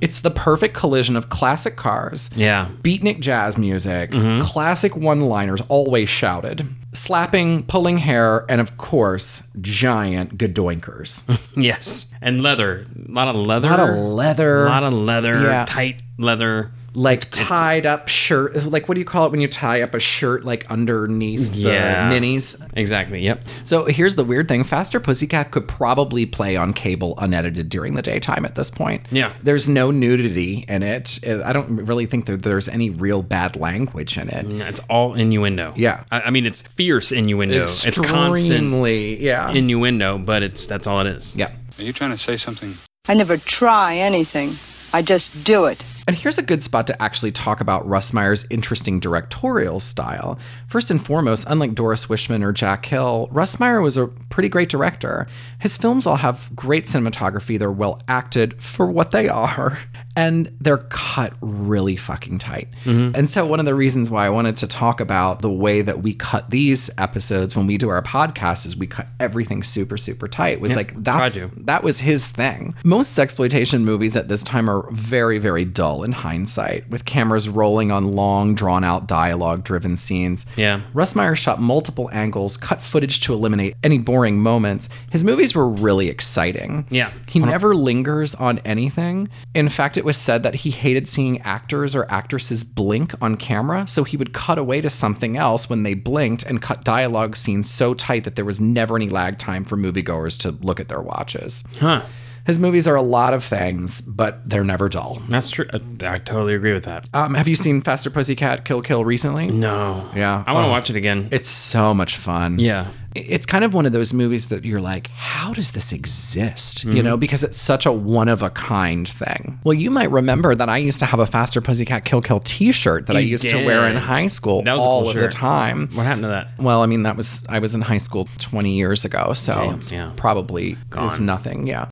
[0.00, 2.68] it's the perfect collision of classic cars, Yeah.
[2.82, 4.40] beatnik jazz music, Mm-hmm.
[4.40, 11.24] classic one liners, always shouted, slapping, pulling hair, and of course, giant gadoinkers.
[11.56, 12.06] Yes.
[12.20, 12.86] And leather.
[13.08, 13.68] A lot of leather.
[13.68, 14.66] A lot of leather.
[14.66, 15.40] A lot of leather.
[15.42, 15.64] Yeah.
[15.64, 16.72] Tight leather.
[16.94, 18.64] Like tied up shirt.
[18.64, 21.58] Like, what do you call it when you tie up a shirt like underneath the
[21.58, 22.08] Yeah.
[22.08, 22.56] ninnies?
[22.74, 23.20] Exactly.
[23.22, 23.46] Yep.
[23.64, 28.02] So here's the weird thing Faster Pussycat could probably play on cable unedited during the
[28.02, 29.02] daytime at this point.
[29.10, 29.32] Yeah.
[29.42, 31.20] There's no nudity in it.
[31.26, 34.46] Uh, I don't really think that there's any real bad language in it.
[34.46, 35.74] Mm, it's all innuendo.
[35.76, 36.04] Yeah.
[36.10, 37.56] I, I mean, it's fierce innuendo.
[37.58, 39.50] It's constant Extremely, yeah.
[39.50, 41.36] innuendo, but it's that's all it is.
[41.36, 41.50] yeah.
[41.78, 42.76] Are you trying to say something?
[43.08, 44.56] I never try anything.
[44.92, 45.84] I just do it.
[46.08, 50.38] And here's a good spot to actually talk about Russ Meyer's interesting directorial style.
[50.66, 54.70] First and foremost, unlike Doris Wishman or Jack Hill, Russ Meyer was a pretty great
[54.70, 55.26] director.
[55.58, 59.78] His films all have great cinematography, they're well acted for what they are,
[60.18, 62.66] and they're cut really fucking tight.
[62.84, 66.02] And so, one of the reasons why I wanted to talk about the way that
[66.02, 70.26] we cut these episodes when we do our podcast is we cut everything super, super
[70.26, 70.60] tight.
[70.60, 72.74] Was like, that's that was his thing.
[72.82, 77.92] Most exploitation movies at this time are very, very dull in hindsight, with cameras rolling
[77.92, 80.46] on long, drawn out dialogue driven scenes.
[80.56, 80.80] Yeah.
[80.94, 84.88] Russ Meyer shot multiple angles, cut footage to eliminate any boring moments.
[85.12, 86.86] His movies were really exciting.
[86.90, 87.12] Yeah.
[87.28, 89.28] He never lingers on anything.
[89.54, 93.86] In fact, it was said that he hated seeing actors or actresses blink on camera,
[93.86, 97.70] so he would cut away to something else when they blinked and cut dialogue scenes
[97.70, 101.00] so tight that there was never any lag time for moviegoers to look at their
[101.00, 101.62] watches.
[101.78, 102.02] Huh.
[102.46, 105.20] His movies are a lot of things, but they're never dull.
[105.28, 105.66] That's true.
[105.70, 107.06] I, I totally agree with that.
[107.12, 109.48] Um, have you seen Faster Pussycat Kill Kill recently?
[109.50, 110.08] No.
[110.16, 110.44] Yeah.
[110.46, 110.70] I want to Oh.
[110.72, 111.28] watch it again.
[111.30, 112.58] It's so much fun.
[112.58, 112.86] yeah.
[113.26, 116.84] It's kind of one of those movies that you're like, how does this exist?
[116.84, 117.20] You know, mm-hmm.
[117.20, 119.60] because it's such a one of a kind thing.
[119.64, 122.72] Well, you might remember that I used to have a Faster Pussycat Kill Kill t
[122.72, 125.10] shirt that I You used to wear in high school That was a all cool
[125.10, 125.88] of the time.
[125.94, 126.58] What happened to that?
[126.58, 129.80] Well, I mean, that was, I was in high school 20 years ago, so Damn,
[129.90, 130.12] yeah.
[130.16, 131.26] probably is Gone.
[131.26, 131.66] nothing.
[131.66, 131.88] Yeah.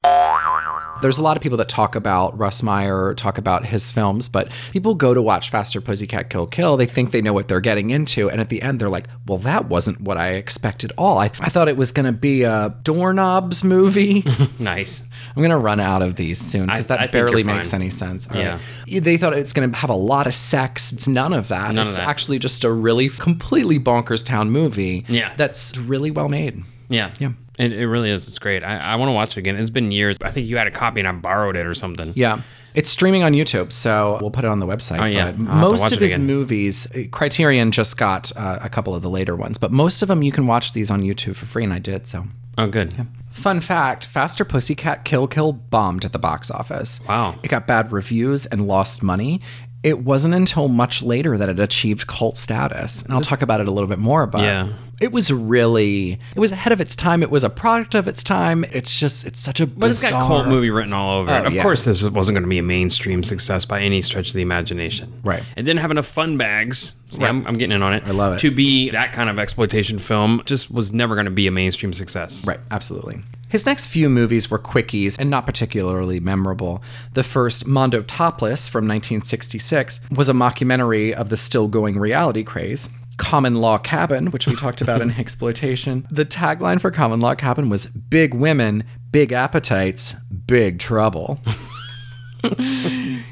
[1.03, 4.49] There's a lot of people that talk about Russ Meyer, talk about his films, but
[4.73, 6.77] people go to watch Faster Pussycat Kill Kill.
[6.77, 8.31] They think they know what they're getting into.
[8.31, 11.19] And at the end, they're like, well, that wasn't what I expected at all.
[11.19, 14.25] I, I thought it was going to be a doorknobs movie.
[14.59, 15.03] Nice.
[15.35, 17.91] I'm going to run out of these soon because I- I that barely makes any
[17.91, 18.29] sense.
[18.31, 18.59] All Yeah.
[18.91, 19.03] right.
[19.05, 20.93] They thought it's going to have a lot of sex.
[20.93, 21.75] It's none of that.
[21.75, 22.09] None of it's that.
[22.09, 25.05] actually just a really completely bonkers town movie.
[25.09, 25.35] Yeah.
[25.37, 26.63] That's really well made.
[26.89, 27.13] Yeah.
[27.19, 27.33] Yeah.
[27.59, 28.29] It, it really is.
[28.29, 28.63] It's great.
[28.63, 29.57] I, I want to watch it again.
[29.57, 30.17] It's been years.
[30.23, 32.13] I think you had a copy and I borrowed it or something.
[32.15, 32.43] Yeah.
[32.75, 35.01] It's streaming on YouTube, so we'll put it on the website.
[35.01, 35.33] Oh, yeah.
[35.33, 36.27] but I'll have to most of his again.
[36.27, 40.09] movies, uh, Criterion just got uh, a couple of the later ones, but most of
[40.09, 42.07] them you can watch these on YouTube for free, and I did.
[42.07, 42.25] So,
[42.59, 42.93] Oh, good.
[43.31, 47.01] fun fact: Faster Pussycat Kill Kill bombed at the box office.
[47.09, 47.37] Wow.
[47.43, 49.41] It got bad reviews and lost money.
[49.83, 53.69] It wasn't until much later that it achieved cult status, and I'll talk about it
[53.69, 54.27] a little bit more.
[54.27, 54.69] But Yeah.
[55.01, 57.23] It was really, it was ahead of its time.
[57.23, 58.65] It was a product of its time.
[58.73, 61.43] It's just, it's such a But it's got bizarre- cult movie written all over it.
[61.43, 61.63] Oh, Of yeah.
[61.63, 65.13] course, this wasn't going to be a mainstream success by any stretch of the imagination.
[65.23, 65.43] Right.
[65.57, 66.95] It didn't have enough fun bags.
[67.13, 67.29] See, Right.
[67.29, 68.05] I'm, I'm getting in on it.
[68.07, 68.39] I love it.
[68.41, 71.93] To be that kind of exploitation film just was never going to be a mainstream
[71.93, 72.45] success.
[72.47, 73.23] Right, absolutely.
[73.49, 76.83] His next few movies were quickies and not particularly memorable.
[77.15, 82.89] The first, Mondo Topless from 1966, was a mockumentary of the still going reality craze.
[83.17, 86.07] Common Law Cabin, which we talked about in Exploitation.
[86.11, 90.15] The tagline for Common Law Cabin was Big Women, Big Appetites,
[90.47, 91.41] Big Trouble.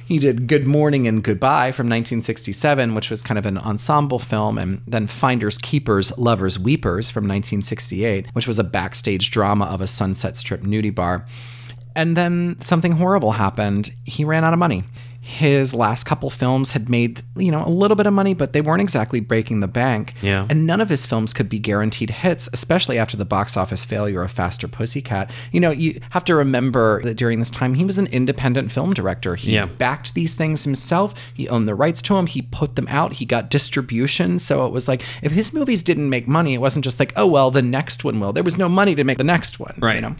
[0.06, 4.58] He did Good Morning and Goodbye from 1967, which was kind of an ensemble film,
[4.58, 9.86] and then Finders Keepers, Lovers Weepers from 1968, which was a backstage drama of a
[9.86, 11.26] Sunset Strip nudie bar.
[11.96, 13.92] And then something horrible happened.
[14.04, 14.84] He ran out of money.
[15.26, 18.60] His last couple films had made, you know, a little bit of money, but they
[18.60, 20.12] weren't exactly breaking the bank.
[20.20, 20.46] Yeah.
[20.50, 24.22] And none of his films could be guaranteed hits, especially after the box office failure
[24.22, 25.30] of Faster Pussycat.
[25.50, 28.92] You know, you have to remember that during this time, he was an independent film
[28.92, 29.34] director.
[29.34, 29.64] He Yeah.
[29.64, 31.14] backed these things himself.
[31.32, 32.26] He owned the rights to them.
[32.26, 33.14] He put them out.
[33.14, 34.38] He got distribution.
[34.38, 37.26] So it was like, if his movies didn't make money, it wasn't just like, oh,
[37.26, 38.34] well, the next one will.
[38.34, 39.74] There was no money to make the next one.
[39.78, 39.94] Right.
[39.94, 40.16] You know?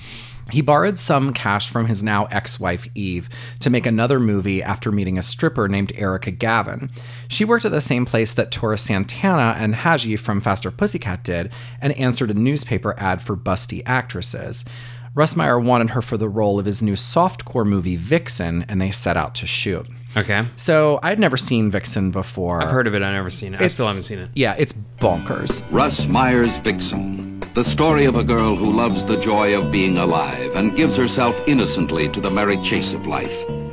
[0.51, 3.29] He borrowed some cash from his now ex wife, Eve,
[3.61, 6.91] to make another movie after meeting a stripper named Erica Gavin.
[7.29, 11.53] She worked at the same place that Tura Santana and Haji from Faster Pussycat did
[11.81, 14.65] and answered a newspaper ad for busty actresses.
[15.15, 18.91] Russ Meyer wanted her for the role of his new softcore movie, Vixen, and they
[18.91, 19.87] set out to shoot.
[20.17, 20.45] Okay.
[20.57, 22.61] So I'd never seen Vixen before.
[22.61, 23.03] I've heard of it.
[23.03, 23.63] I've never seen it.
[23.63, 24.31] I still haven't seen it.
[24.35, 25.65] Yeah, it's bonkers.
[25.71, 30.51] Russ Meyer's Vixen, the story of a girl who loves the joy of being alive
[30.57, 33.64] and gives herself innocently to the merry chase of life.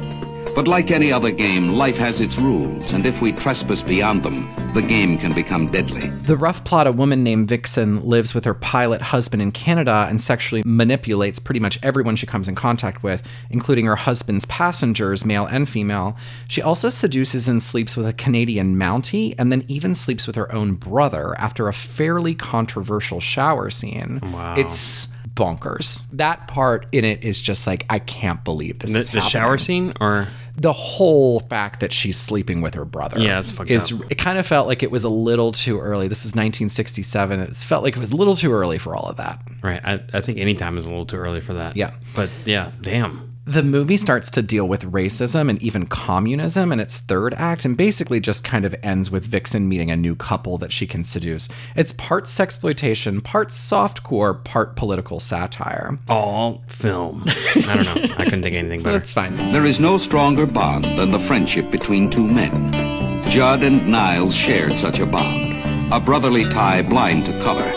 [0.54, 4.54] But like any other game, life has its rules, and if we trespass beyond them,
[4.74, 6.10] the game can become deadly.
[6.26, 10.22] The rough plot a woman named Vixen lives with her pilot husband in Canada and
[10.22, 15.46] sexually manipulates pretty much everyone she comes in contact with, including her husband's passengers, male
[15.46, 16.18] and female.
[16.50, 20.54] She also seduces and sleeps with a Canadian Mountie and then even sleeps with her
[20.54, 24.20] own brother after a fairly controversial shower scene.
[24.22, 24.56] Wow.
[24.58, 26.04] It's bonkers.
[26.12, 29.58] That part in it is just like, I can't believe this The, is the shower
[29.58, 33.92] scene or the whole fact that she's sleeping with her brother Yeah, it's fucked is
[33.92, 34.02] up.
[34.12, 37.56] it kind of felt like it was a little too early this was 1967 it
[37.56, 39.80] felt like it was a little too early for all of that right?
[39.84, 41.78] I, I think any time is a little too early for that.
[41.78, 41.92] Yeah.
[42.16, 43.31] But yeah, damn.
[43.45, 47.75] The movie starts to deal with racism and even communism in its third act and
[47.75, 51.49] basically just kind of ends with Vixen meeting a new couple that she can seduce.
[51.75, 55.97] It's part sexploitation, part softcore, part political satire.
[56.08, 57.23] All film.
[57.27, 58.15] I don't know.
[58.15, 58.97] I couldn't think of anything better.
[58.97, 59.36] That's fine.
[59.47, 63.27] There is no stronger bond than the friendship between two men.
[63.27, 67.73] Judd and Niles shared such a bond, a brotherly tie blind to color.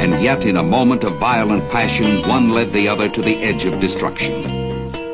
[0.00, 3.64] And yet, in a moment of violent passion, one led the other to the edge
[3.64, 4.55] of destruction.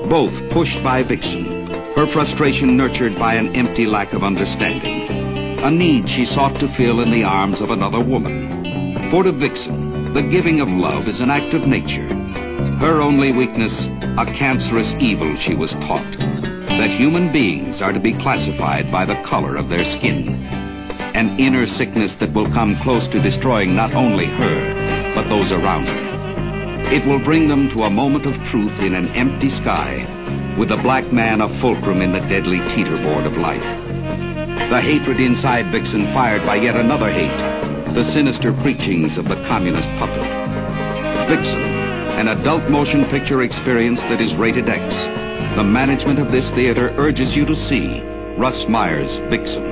[0.09, 5.09] Both pushed by Vixen, her frustration nurtured by an empty lack of understanding,
[5.61, 9.11] a need she sought to fill in the arms of another woman.
[9.11, 12.09] For to Vixen, the giving of love is an act of nature.
[12.79, 13.87] Her only weakness,
[14.19, 16.19] a cancerous evil she was taught.
[16.19, 20.45] That human beings are to be classified by the color of their skin.
[21.15, 25.87] An inner sickness that will come close to destroying not only her, but those around
[25.87, 26.12] her.
[26.91, 30.07] It will bring them to a moment of truth in an empty sky,
[30.59, 33.63] with the black man a fulcrum in the deadly teeterboard of life.
[34.71, 39.89] The hatred inside Vixen fired by yet another hate, the sinister preachings of the communist
[39.99, 40.23] puppet.
[41.29, 44.95] Vixen, an adult motion picture experience that is rated X.
[45.57, 48.03] The management of this theater urges you to see
[48.37, 49.72] Russ Meyer's Vixen.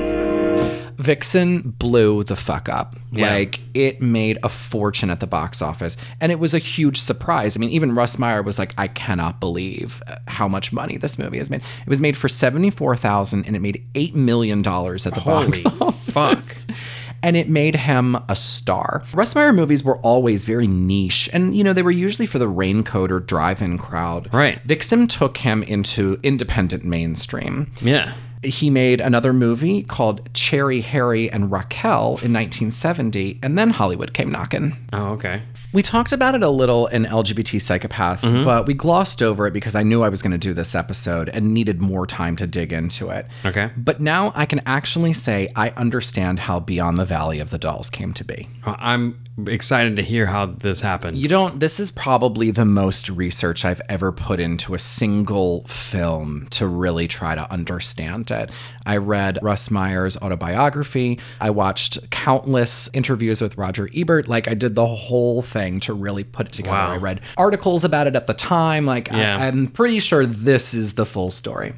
[1.00, 2.94] Vixen blew the fuck up.
[3.10, 3.32] Yeah.
[3.32, 7.56] Like it made a fortune at the box office, and it was a huge surprise.
[7.56, 11.18] I mean, even Russ Meyer was like, "I cannot believe uh, how much money this
[11.18, 14.62] movie has made." It was made for seventy four thousand, and it made eight million
[14.62, 16.66] dollars at the box Holy office.
[17.22, 19.04] And it made him a star.
[19.12, 22.48] Russ Meyer movies were always very niche, and you know they were usually for the
[22.48, 24.32] raincoat or drive-in crowd.
[24.32, 24.58] Right.
[24.62, 27.70] Vixen took him into independent mainstream.
[27.82, 28.14] Yeah.
[28.42, 34.30] He made another movie called Cherry, Harry, and Raquel in 1970, and then Hollywood came
[34.30, 34.76] knocking.
[34.92, 35.42] Oh, okay.
[35.72, 38.44] We talked about it a little in LGBT Psychopaths, Mhm.
[38.44, 41.28] but we glossed over it because I knew I was going to do this episode
[41.28, 43.26] and needed more time to dig into it.
[43.46, 43.70] Okay.
[43.76, 47.88] But now I can actually say I understand how Beyond the Valley of the Dolls
[47.88, 48.48] came to be.
[48.66, 49.14] I'm
[49.46, 51.16] excited to hear how this happened.
[51.16, 56.48] You don't, this is probably the most research I've ever put into a single film
[56.50, 58.50] to really try to understand it.
[58.84, 61.20] I read Russ Meyer's autobiography.
[61.40, 64.28] I watched countless interviews with Roger Ebert.
[64.28, 66.76] Like, I did the whole thing to really put it together.
[66.76, 66.92] Wow.
[66.92, 68.86] I read articles about it at the time.
[68.86, 69.36] Like, Yeah.
[69.38, 71.74] I, I'm pretty sure this is the full story.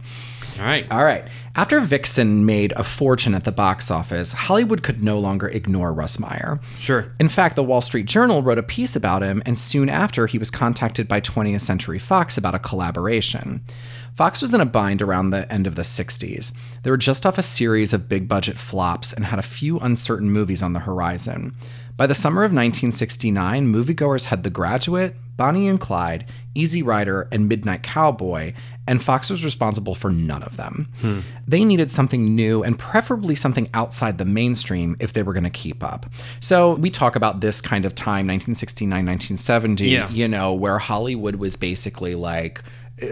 [0.59, 0.87] All right.
[0.91, 1.25] All right.
[1.57, 6.19] After Vixen made a fortune at the box office, Hollywood could no longer ignore Russ
[6.19, 6.61] Meyer.
[6.79, 7.13] Sure.
[7.19, 10.39] In fact, the Wall Street Journal wrote a piece about him, and soon after, he
[10.39, 13.63] was contacted by 20th Century Fox about a collaboration.
[14.15, 16.53] Fox was in a bind around the end of the 60s.
[16.83, 20.31] They were just off a series of big budget flops and had a few uncertain
[20.31, 21.55] movies on the horizon.
[21.97, 26.25] By the summer of 1969, moviegoers had The Graduate, Bonnie and Clyde,
[26.55, 28.55] Easy Rider, and Midnight Cowboy,
[28.87, 30.89] and Fox was responsible for none of them.
[31.47, 35.51] They needed something new and preferably something outside the mainstream if they were going to
[35.51, 36.07] keep up.
[36.41, 40.11] So we talk about this kind of time, 1969, 1970, Yeah.
[40.11, 42.63] you know, where Hollywood was basically like,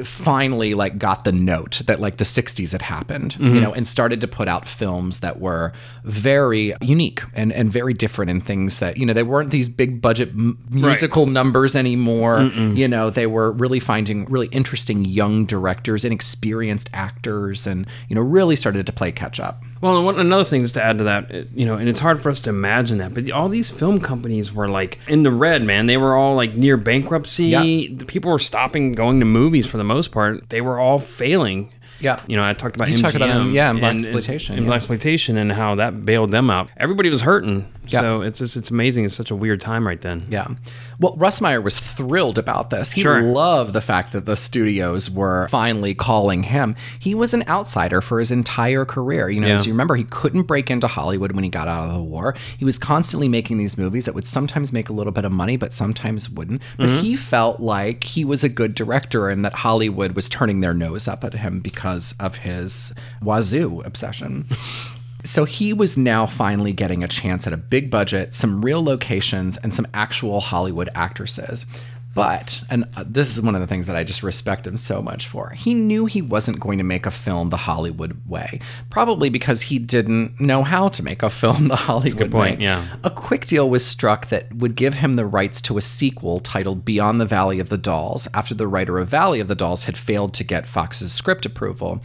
[0.05, 3.61] finally like got the note that like the 60s had happened you Mhm.
[3.63, 5.73] know and started to put out films that were
[6.05, 10.01] very unique and and very different in things that you know they weren't these big
[10.01, 12.77] budget m- musical numbers anymore Mm-mm.
[12.77, 18.23] you know they were really finding really interesting young directors inexperienced actors and you know
[18.23, 21.05] really started to play catch up Well, and one, another thing just to add to
[21.05, 23.71] that, it- you know, and it's hard for us to imagine that, but all these
[23.71, 25.87] film companies were like in the red, man.
[25.87, 27.47] They were all like near bankruptcy.
[27.47, 27.63] Yeah.
[27.63, 30.51] The people were stopping going to movies for the most part.
[30.51, 31.71] They were all failing.
[32.01, 32.21] Yeah.
[32.27, 33.01] You know, I talked about You MGM.
[33.03, 34.73] talked about, um, yeah, and and- Blaxploitation, And yeah.
[34.79, 36.69] Blaxploitation and how that bailed them out.
[36.77, 37.67] Everybody was hurting.
[37.87, 38.01] Yeah.
[38.01, 39.05] So it's just, it's amazing.
[39.05, 40.25] It's such a weird time right then.
[40.31, 40.47] Yeah.
[41.01, 42.93] Well, Russ Meyer was thrilled about this.
[42.93, 43.21] He Sure.
[43.21, 46.77] loved the fact that the studios were finally calling him.
[47.01, 49.29] He was an outsider for his entire career.
[49.29, 49.55] You know, Yeah.
[49.55, 52.37] as you remember, he couldn't break into Hollywood when he got out of the war.
[52.59, 55.57] He was constantly making these movies that would sometimes make a little bit of money,
[55.57, 56.63] but sometimes wouldn't.
[56.77, 57.01] But Mhm.
[57.01, 61.09] he felt like he was a good director and that Hollywood was turning their nose
[61.09, 61.90] up at him because
[62.21, 64.47] of his wazoo obsession.
[65.25, 69.57] So he was now finally getting a chance at a big budget, some real locations,
[69.59, 71.67] and some actual Hollywood actresses.
[72.13, 75.01] But, and uh, this is one of the things that I just respect him so
[75.01, 78.61] much for, he knew he wasn't going to make a film the Hollywood way.
[78.91, 82.65] Probably because he didn't know how to make a film the Hollywood point, way.
[82.65, 82.87] yeah.
[83.05, 86.85] A quick deal was struck that would give him the rights to a sequel titled
[86.85, 89.97] Beyond the Valley of the Dolls after the writer of Valley of the Dolls had
[89.97, 92.03] failed to get Fox's script approval.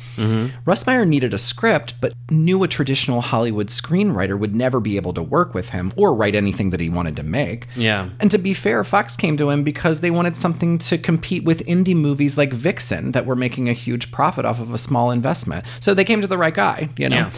[0.65, 5.13] Russ Meyer needed a script, but knew a traditional Hollywood screenwriter would never be able
[5.13, 7.67] to work with him or write anything that he wanted to make.
[7.75, 8.09] Yeah.
[8.19, 11.65] And to be fair, Fox came to him because they wanted something to compete with
[11.65, 15.65] indie movies like Vixen that were making a huge profit off of a small investment.
[15.79, 17.15] So they came to the right guy, you know?
[17.15, 17.31] Yeah.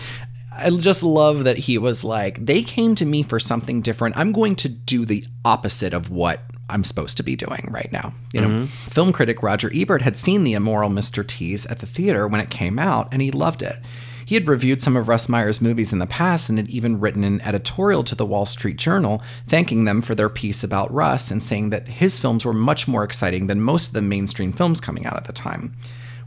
[0.60, 4.18] I just love that he was like, they came to me for something different.
[4.18, 8.14] I'm going to do the opposite of what I'm supposed to be doing right now.
[8.34, 8.68] You know, Mhm.
[8.90, 11.26] film critic Roger Ebert had seen The Immoral Mr.
[11.26, 13.78] Teas at the theater when it came out, and he loved it.
[14.28, 17.24] He had reviewed some of Russ Meyer's movies in the past and had even written
[17.24, 21.42] an editorial to the Wall Street Journal thanking them for their piece about Russ and
[21.42, 25.06] saying that his films were much more exciting than most of the mainstream films coming
[25.06, 25.78] out at the time.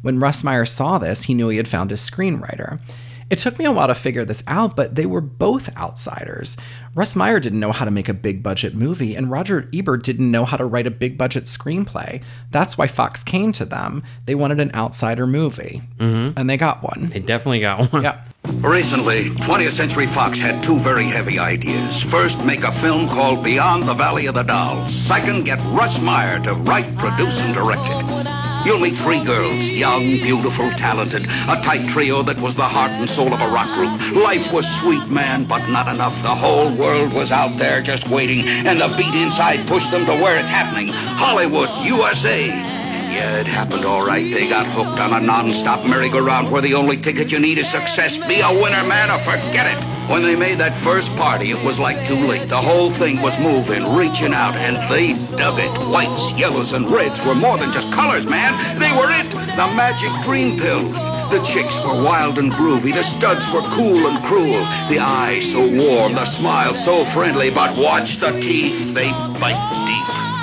[0.00, 2.80] When Russ Meyer saw this, he knew he had found his screenwriter.
[3.30, 6.56] It took me a while to figure this out, but they were both outsiders.
[6.96, 10.28] Russ Meyer didn't know how to make a big budget movie, and Roger Ebert didn't
[10.30, 12.20] know how to write a big budget screenplay.
[12.50, 14.02] That's why Fox came to them.
[14.26, 16.32] They wanted an outsider movie, Mhm.
[16.36, 17.10] and they got one.
[17.12, 18.02] They definitely got one.
[18.02, 18.16] Yeah.
[18.44, 22.02] Recently, 20th Century Fox had two very heavy ideas.
[22.02, 24.94] First, make a film called Beyond the Valley of the Dolls.
[24.94, 28.66] Second, get Russ Meyer to write, produce, and direct it.
[28.66, 33.08] You'll meet three girls, young, beautiful, talented, a tight trio that was the heart and
[33.08, 34.22] soul of a rock group.
[34.22, 36.14] Life was sweet, man, but not enough.
[36.22, 40.12] The whole world was out there just waiting, and the beat inside pushed them to
[40.12, 42.79] where it's happening Hollywood, USA.
[43.10, 44.22] Yeah, it happened all right.
[44.22, 48.16] They got hooked on a non-stop merry-go-round where the only ticket you need is success.
[48.16, 49.84] Be a winner, man, or forget it.
[50.08, 52.48] When they made that first party, it was like too late.
[52.48, 55.70] The whole thing was moving, reaching out, and they dug it.
[55.90, 58.78] Whites, yellows, and reds were more than just colors, man.
[58.78, 59.30] They were it.
[59.30, 61.04] The magic dream pills.
[61.30, 62.94] The chicks were wild and groovy.
[62.94, 64.60] The studs were cool and cruel.
[64.88, 67.50] The eyes so warm, the smile so friendly.
[67.50, 68.94] But watch the teeth.
[68.94, 70.00] They bite deep.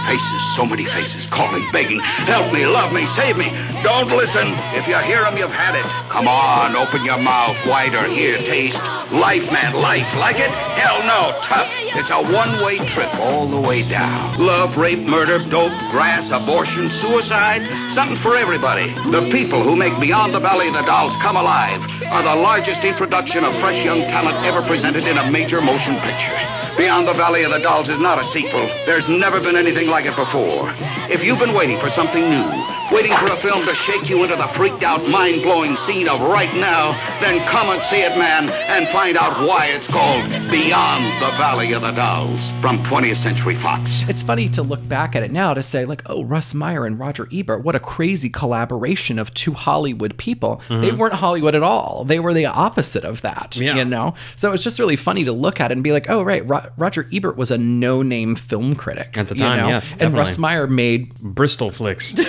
[0.07, 3.51] Faces, so many faces, calling, begging, help me, love me, save me.
[3.83, 4.47] Don't listen.
[4.73, 5.85] If you hear them, you've had it.
[6.09, 8.03] Come on, open your mouth wider.
[8.07, 8.81] Here, taste.
[9.11, 10.13] Life, man, life.
[10.15, 10.49] Like it?
[10.49, 11.69] Hell no, tough.
[11.95, 14.39] It's a one-way trip all the way down.
[14.39, 17.67] Love, rape, murder, dope, grass, abortion, suicide.
[17.91, 18.93] Something for everybody.
[19.11, 22.83] The people who make Beyond the Valley of the Dolls come alive are the largest
[22.85, 26.66] introduction of fresh young talent ever presented in a major motion picture.
[26.77, 28.67] Beyond the Valley of the Dolls is not a sequel.
[28.85, 30.71] There's never been anything like it before.
[31.09, 34.35] If you've been waiting for something new, waiting for a film to shake you into
[34.35, 38.49] the freaked out, mind blowing scene of right now, then come and see it, man,
[38.49, 43.55] and find out why it's called Beyond the Valley of the Dolls from 20th Century
[43.55, 44.03] Fox.
[44.07, 46.99] It's funny to look back at it now to say, like, oh, Russ Meyer and
[46.99, 50.61] Roger Ebert, what a crazy collaboration of two Hollywood people.
[50.69, 50.97] They mm-hmm.
[50.97, 52.05] weren't Hollywood at all.
[52.05, 53.75] They were the opposite of that, Yeah.
[53.75, 54.13] you know?
[54.35, 56.66] So it's just really funny to look at it and be like, oh, right, Ro-
[56.77, 59.17] Roger Ebert was a no name film critic.
[59.17, 59.67] At the you time, know?
[59.69, 60.37] yes, And Russ.
[60.37, 62.13] Meyer made Bristol flicks.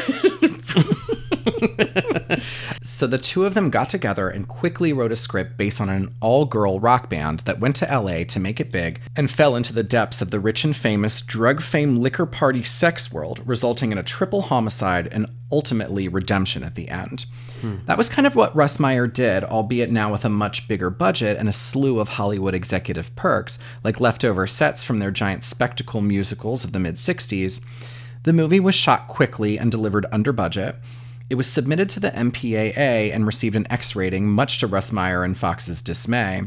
[2.82, 6.14] So the two of them got together and quickly wrote a script based on an
[6.20, 9.72] all girl rock band that went to LA to make it big and fell into
[9.72, 13.98] the depths of the rich and famous drug fame liquor party sex world, resulting in
[13.98, 17.26] a triple homicide and ultimately redemption at the end.
[17.86, 21.36] That was kind of what Russ Meyer did, albeit now with a much bigger budget
[21.36, 26.64] and a slew of Hollywood executive perks, like leftover sets from their giant spectacle musicals
[26.64, 27.60] of the mid 60s.
[28.24, 30.76] The movie was shot quickly and delivered under budget.
[31.30, 35.24] It was submitted to the MPAA and received an X rating, much to Russ Meyer
[35.24, 36.42] and Fox's dismay.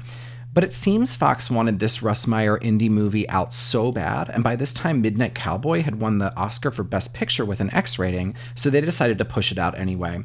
[0.54, 4.58] But it seems Fox wanted this Russ Meyer indie movie out so bad, and by
[4.58, 8.36] this time, Midnight Cowboy had won the Oscar for Best Picture with an X rating,
[8.54, 10.24] so they decided to push it out anyway.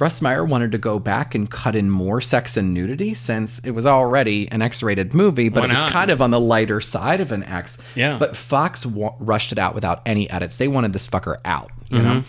[0.00, 3.70] Russ Meyer wanted to go back and cut in more sex and nudity since it
[3.70, 5.92] was already an X rated movie, but Why it was not?
[5.92, 7.78] kind of on the lighter side of an X.
[7.94, 8.18] Yeah.
[8.18, 10.56] But Fox wa- rushed it out without any edits.
[10.56, 12.06] They wanted this fucker out, you Mm-hmm.
[12.08, 12.24] know?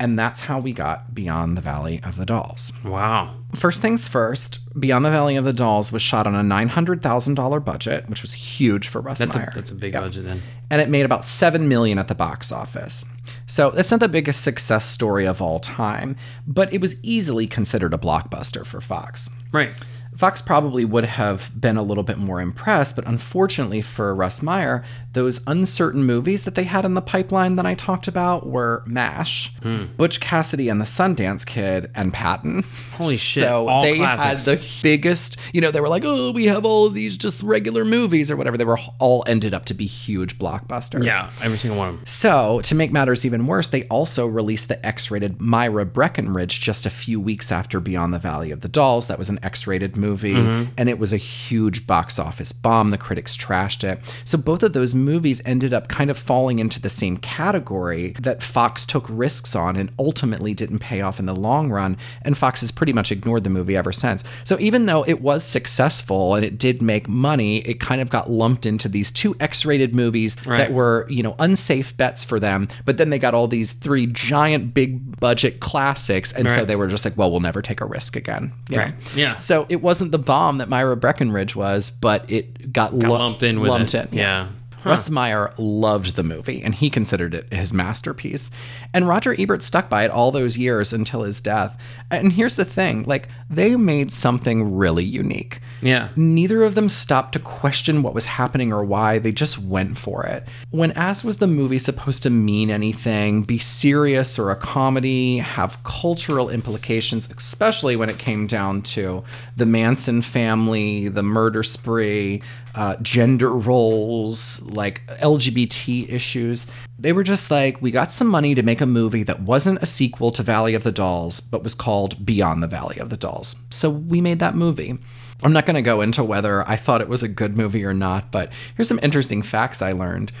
[0.00, 2.72] And that's how we got Beyond the Valley of the Dolls.
[2.84, 3.34] wow.
[3.56, 8.08] First things first, Beyond the Valley of the Dolls was shot on a $900,000 budget,
[8.08, 9.48] which was huge for Russ That's Meyer.
[9.50, 10.02] a, that's a big Yep.
[10.02, 10.42] budget then.
[10.70, 13.04] And it made about 7 million at the box office.
[13.48, 17.94] So it's not the biggest success story of all time, but it was easily considered
[17.94, 19.28] a blockbuster for Fox.
[19.52, 19.70] Right.
[20.18, 24.84] Fox probably would have been a little bit more impressed, but unfortunately for Russ Meyer,
[25.12, 29.54] those uncertain movies that they had in the pipeline that I talked about were MASH,
[29.62, 29.84] hmm.
[29.96, 32.64] Butch Cassidy and the Sundance Kid, and Patton.
[32.94, 34.44] Holy shit, So all they classics.
[34.44, 37.40] had the biggest, you know, they were like, oh, we have all of these just
[37.44, 38.56] regular movies or whatever.
[38.56, 41.04] They were all ended up to be huge blockbusters.
[41.04, 42.06] Yeah, every single one of them.
[42.08, 46.86] So, to make matters even worse, they also released the X rated Myra Breckinridge just
[46.86, 49.06] a few weeks after Beyond the Valley of the Dolls.
[49.06, 50.72] That was an X rated movie, Mm-hmm.
[50.76, 52.90] and it was a huge box office bomb.
[52.90, 54.00] The critics trashed it.
[54.24, 58.42] So, both of those movies ended up kind of falling into the same category that
[58.42, 61.96] Fox took risks on and ultimately didn't pay off in the long run.
[62.22, 64.24] And Fox has pretty much ignored the movie ever since.
[64.44, 68.30] So, even though it was successful and it did make money, it kind of got
[68.30, 72.68] lumped into these two X rated movies that were, you know, unsafe bets for them.
[72.84, 76.32] But then they got all these three giant big budget classics.
[76.32, 78.52] And so they were just like, well, we'll never take a risk again.
[78.70, 78.82] know?
[78.84, 78.94] Right.
[79.14, 79.36] Yeah.
[79.36, 83.42] So it wasn't the bomb that Myra Breckinridge was, but it got, Got lu- lumped
[83.42, 84.12] in with lumped it.
[84.12, 84.18] in.
[84.18, 84.48] Yeah.
[84.84, 88.50] Russ Meyer loved the movie and he considered it his masterpiece.
[88.94, 91.80] And Roger Ebert stuck by it all those years until his death.
[92.10, 95.60] And here's the thing like, they made something really unique.
[95.80, 96.08] Yeah.
[96.16, 100.24] Neither of them stopped to question what was happening or why, they just went for
[100.24, 100.46] it.
[100.70, 105.82] When asked was the movie supposed to mean anything, be serious or a comedy, have
[105.84, 109.24] cultural implications, especially when it came down to
[109.56, 112.42] the Manson family, the murder spree,
[112.74, 116.66] uh, gender roles, like LGBT issues.
[116.98, 119.86] They were just like, we got some money to make a movie that wasn't a
[119.86, 123.56] sequel to Valley of the Dolls, but was called Beyond the Valley of the Dolls.
[123.70, 124.98] So we made that movie.
[125.42, 127.94] I'm not going to go into whether I thought it was a good movie or
[127.94, 130.32] not, but here's some interesting facts I learned.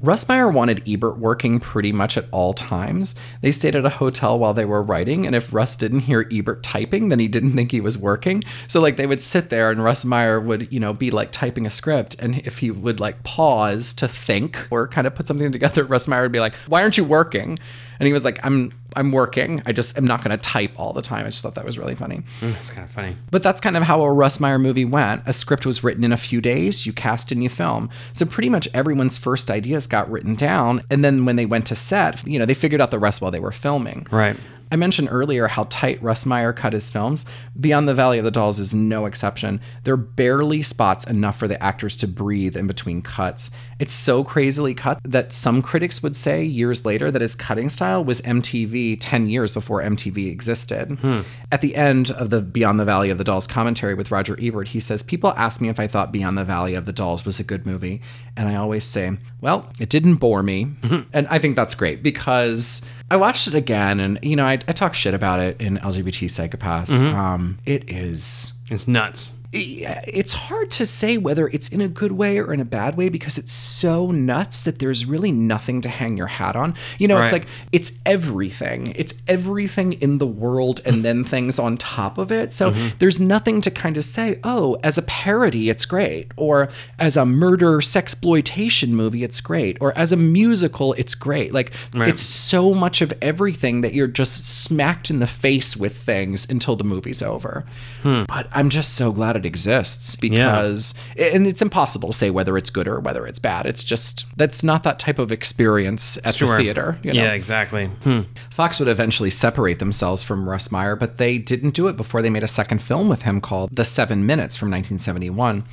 [0.00, 3.16] Russ Meyer wanted Ebert working pretty much at all times.
[3.40, 6.62] They stayed at a hotel while they were writing, and if Russ didn't hear Ebert
[6.62, 8.44] typing, then he didn't think he was working.
[8.68, 11.66] So like they would sit there and Russ Meyer would, you know, be like typing
[11.66, 15.50] a script, and if he would like pause to think or kind of put something
[15.50, 17.58] together, Russ Meyer would be like, "Why aren't you working?"
[18.00, 19.62] And he was like, "I'm I'm working.
[19.66, 21.26] I just am not going to type all the time.
[21.26, 22.22] I just thought that was really funny.
[22.40, 23.16] Mm, it's kind of funny.
[23.30, 25.22] But that's kind of how a Russ Meyer movie went.
[25.26, 27.90] A script was written in a few days, you cast and you film.
[28.12, 30.82] So pretty much everyone's first ideas got written down.
[30.90, 33.30] And then when they went to set, you know, they figured out the rest while
[33.30, 34.06] they were filming.
[34.10, 34.36] Right.
[34.70, 37.24] I mentioned earlier how tight Russ Meyer cut his films.
[37.58, 39.60] Beyond the Valley of the Dolls is no exception.
[39.84, 43.50] There are barely spots enough for the actors to breathe in between cuts.
[43.78, 48.04] It's so crazily cut that some critics would say years later that his cutting style
[48.04, 50.98] was MTV 10 years before MTV existed.
[51.00, 51.20] Hmm.
[51.52, 54.68] At the end of the Beyond the Valley of the Dolls commentary with Roger Ebert,
[54.68, 57.38] he says, People ask me if I thought Beyond the Valley of the Dolls was
[57.38, 58.00] a good movie.
[58.36, 60.72] And I always say, Well, it didn't bore me.
[61.12, 64.72] and I think that's great because I watched it again and, you know, I, I
[64.72, 66.98] talk shit about it in LGBT Psychopaths.
[67.00, 69.32] Um, it is It's nuts.
[69.52, 73.08] It's hard to say whether it's in a good way or in a bad way
[73.08, 76.74] because it's so nuts that there's really nothing to hang your hat on.
[76.98, 78.92] You know, it's like it's everything.
[78.96, 82.52] It's everything in the world and then things on top of it.
[82.52, 82.96] So Mm-hmm.
[82.98, 86.68] there's nothing to kind of say, "Oh, as a parody it's great," or
[86.98, 91.54] as a murder sexploitation movie it's great, or as a musical it's great.
[91.54, 92.08] Like Right.
[92.10, 96.76] it's so much of everything that you're just smacked in the face with things until
[96.76, 97.64] the movie's over.
[98.02, 98.24] Hmm.
[98.28, 102.68] But I'm just so glad it exists because, and it's impossible to say whether it's
[102.68, 103.64] good or whether it's bad.
[103.64, 106.56] It's just, that's not that type of experience at Sure.
[106.56, 106.98] the theater.
[107.02, 107.22] You know?
[107.22, 107.86] Yeah, exactly.
[107.86, 108.22] Hmm.
[108.50, 112.30] Fox would eventually separate themselves from Russ Meyer, but they didn't do it before they
[112.30, 115.64] made a second film with him called The Seven Minutes from 1971.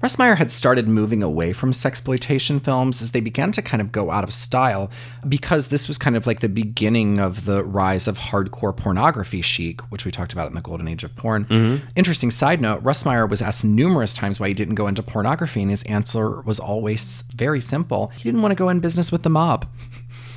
[0.00, 3.90] Russ Meyer had started moving away from sexploitation films as they began to kind of
[3.90, 4.90] go out of style
[5.28, 9.80] because this was kind of like the beginning of the rise of hardcore pornography chic,
[9.90, 11.46] which we talked about in the golden age of porn.
[11.46, 11.88] Mm-hmm.
[11.96, 15.62] Interesting side note Russ Meyer was asked numerous times why he didn't go into pornography,
[15.62, 19.24] and his answer was always very simple he didn't want to go in business with
[19.24, 19.66] the mob.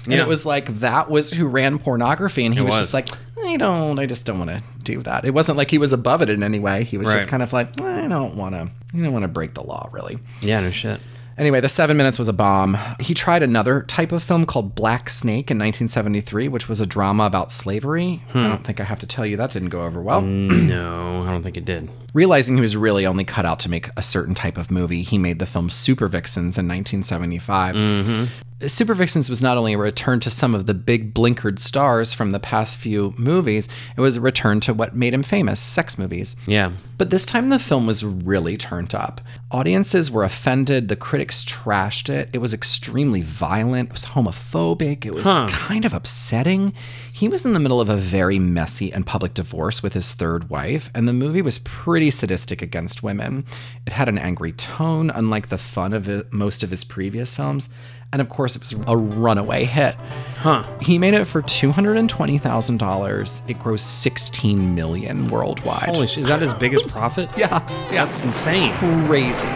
[0.06, 0.22] And Yeah.
[0.22, 2.80] it was like that was who ran pornography, and he was, was.
[2.80, 3.10] just like,
[3.46, 5.26] I don't, I just don't want to do that.
[5.26, 6.84] It wasn't like he was above it in any way.
[6.84, 9.54] He was just kind of like, I don't want to, I don't want to break
[9.54, 10.20] the law, really.
[10.42, 11.00] Yeah, no shit.
[11.38, 12.78] Anyway, the seven minutes was a bomb.
[13.00, 17.24] He tried another type of film called Black Snake in 1973, which was a drama
[17.24, 18.22] about slavery.
[18.30, 18.44] I hmm.
[18.44, 20.22] don't think I have to tell you that didn't go over well.
[20.22, 21.90] Mm, no, I don't think it did.
[22.14, 25.18] Realizing he was really only cut out to make a certain type of movie, he
[25.18, 27.76] made the film Super Vixens in 1975.
[27.76, 28.26] Mm-hmm.
[28.68, 32.32] Super Vixens was not only a return to some of the big blinkered stars from
[32.32, 36.36] the past few movies, it was a return to what made him famous sex movies.
[36.46, 36.72] Yeah.
[36.98, 39.22] But this time the film was really turned up.
[39.50, 42.30] Audiences were offended, the critics trashed it.
[42.34, 45.48] It was extremely violent, it was homophobic, it was Huh.
[45.50, 46.74] kind of upsetting.
[47.12, 50.50] He was in the middle of a very messy and public divorce with his third
[50.50, 53.46] wife, and the movie was pretty sadistic against women.
[53.86, 57.70] It had an angry tone, unlike the fun of it, most of his previous films.
[58.14, 59.96] And of course, it was a runaway hit.
[60.36, 60.64] Huh.
[60.82, 63.50] He made it for $220,000.
[63.50, 65.90] It grossed 16 million worldwide.
[65.90, 66.24] Holy shit.
[66.24, 67.32] Is that his biggest profit?
[67.38, 68.06] Yeah, yeah.
[68.06, 68.74] That's insane.
[69.08, 69.48] Crazy.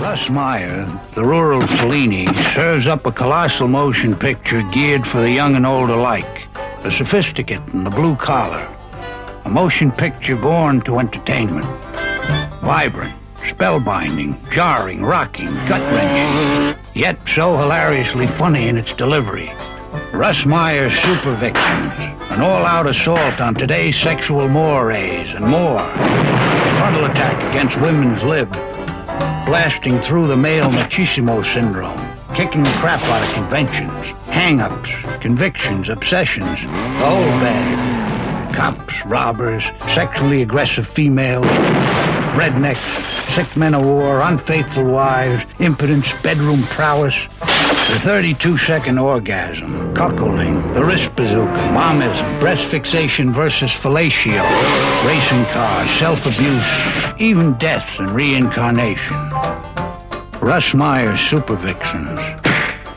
[0.00, 5.54] Russ Meyer, the rural Fellini, serves up a colossal motion picture geared for the young
[5.54, 6.48] and old alike,
[6.82, 8.66] the sophisticate and the blue collar.
[9.44, 11.66] A motion picture born to entertainment.
[12.62, 13.14] Vibrant,
[13.48, 19.52] spellbinding, jarring, rocking, gut wrenching, yet so hilariously funny in its delivery.
[20.12, 21.94] Russ Meyer's Super Vixens,
[22.30, 25.80] an all out assault on today's sexual mores and more.
[25.80, 28.50] A frontal attack against women's lib,
[29.46, 31.98] blasting through the male machismo syndrome,
[32.34, 38.54] kicking the crap out of conventions, hang-ups, convictions, obsessions, the whole bag.
[38.54, 39.64] Cops, robbers,
[39.94, 41.46] sexually aggressive females,
[42.32, 50.84] rednecks, sick men of war, unfaithful wives, impotence, bedroom prowess, the 32-second orgasm, cuckolding, the
[50.84, 54.42] wrist bazooka, momism, breast fixation versus fellatio,
[55.06, 59.16] racing cars, self-abuse, even death and reincarnation.
[60.40, 62.49] Russ Meyer's Super Vixens.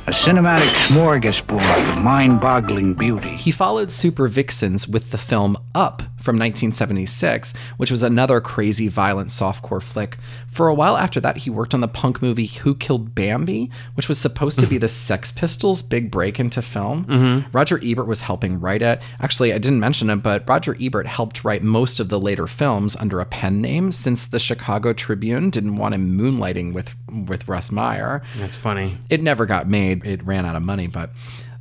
[0.05, 3.37] A cinematic smorgasbord of mind-boggling beauty.
[3.37, 9.29] He followed Super Vixens with the film Up from 1976, which was another crazy, violent
[9.29, 10.17] softcore flick.
[10.51, 14.09] For a while after that, he worked on the punk movie Who Killed Bambi, which
[14.09, 17.05] was supposed to be the Sex Pistols' big break into film.
[17.05, 17.49] Mm-hmm.
[17.55, 19.01] Roger Ebert was helping write it.
[19.21, 22.97] Actually, I didn't mention it, but Roger Ebert helped write most of the later films
[22.97, 27.72] under a pen name since the Chicago Tribune didn't want him moonlighting with, with Russ
[27.72, 28.22] Meyer.
[28.38, 28.97] That's funny.
[29.09, 30.05] It never got made.
[30.05, 31.11] It ran out of money, but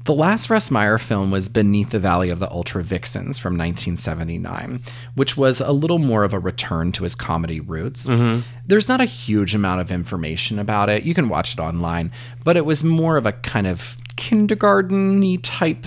[0.05, 4.83] the last Russ Meyer film was Beneath the Valley of the Ultra Vixens from 1979,
[5.15, 8.09] which was a little more of a return to his comedy roots.
[8.09, 8.41] Mm-hmm.
[8.67, 11.05] There's not a huge amount of information about it.
[11.05, 12.11] You can watch it online,
[12.43, 15.87] but it was more of a kind of kindergarten-y type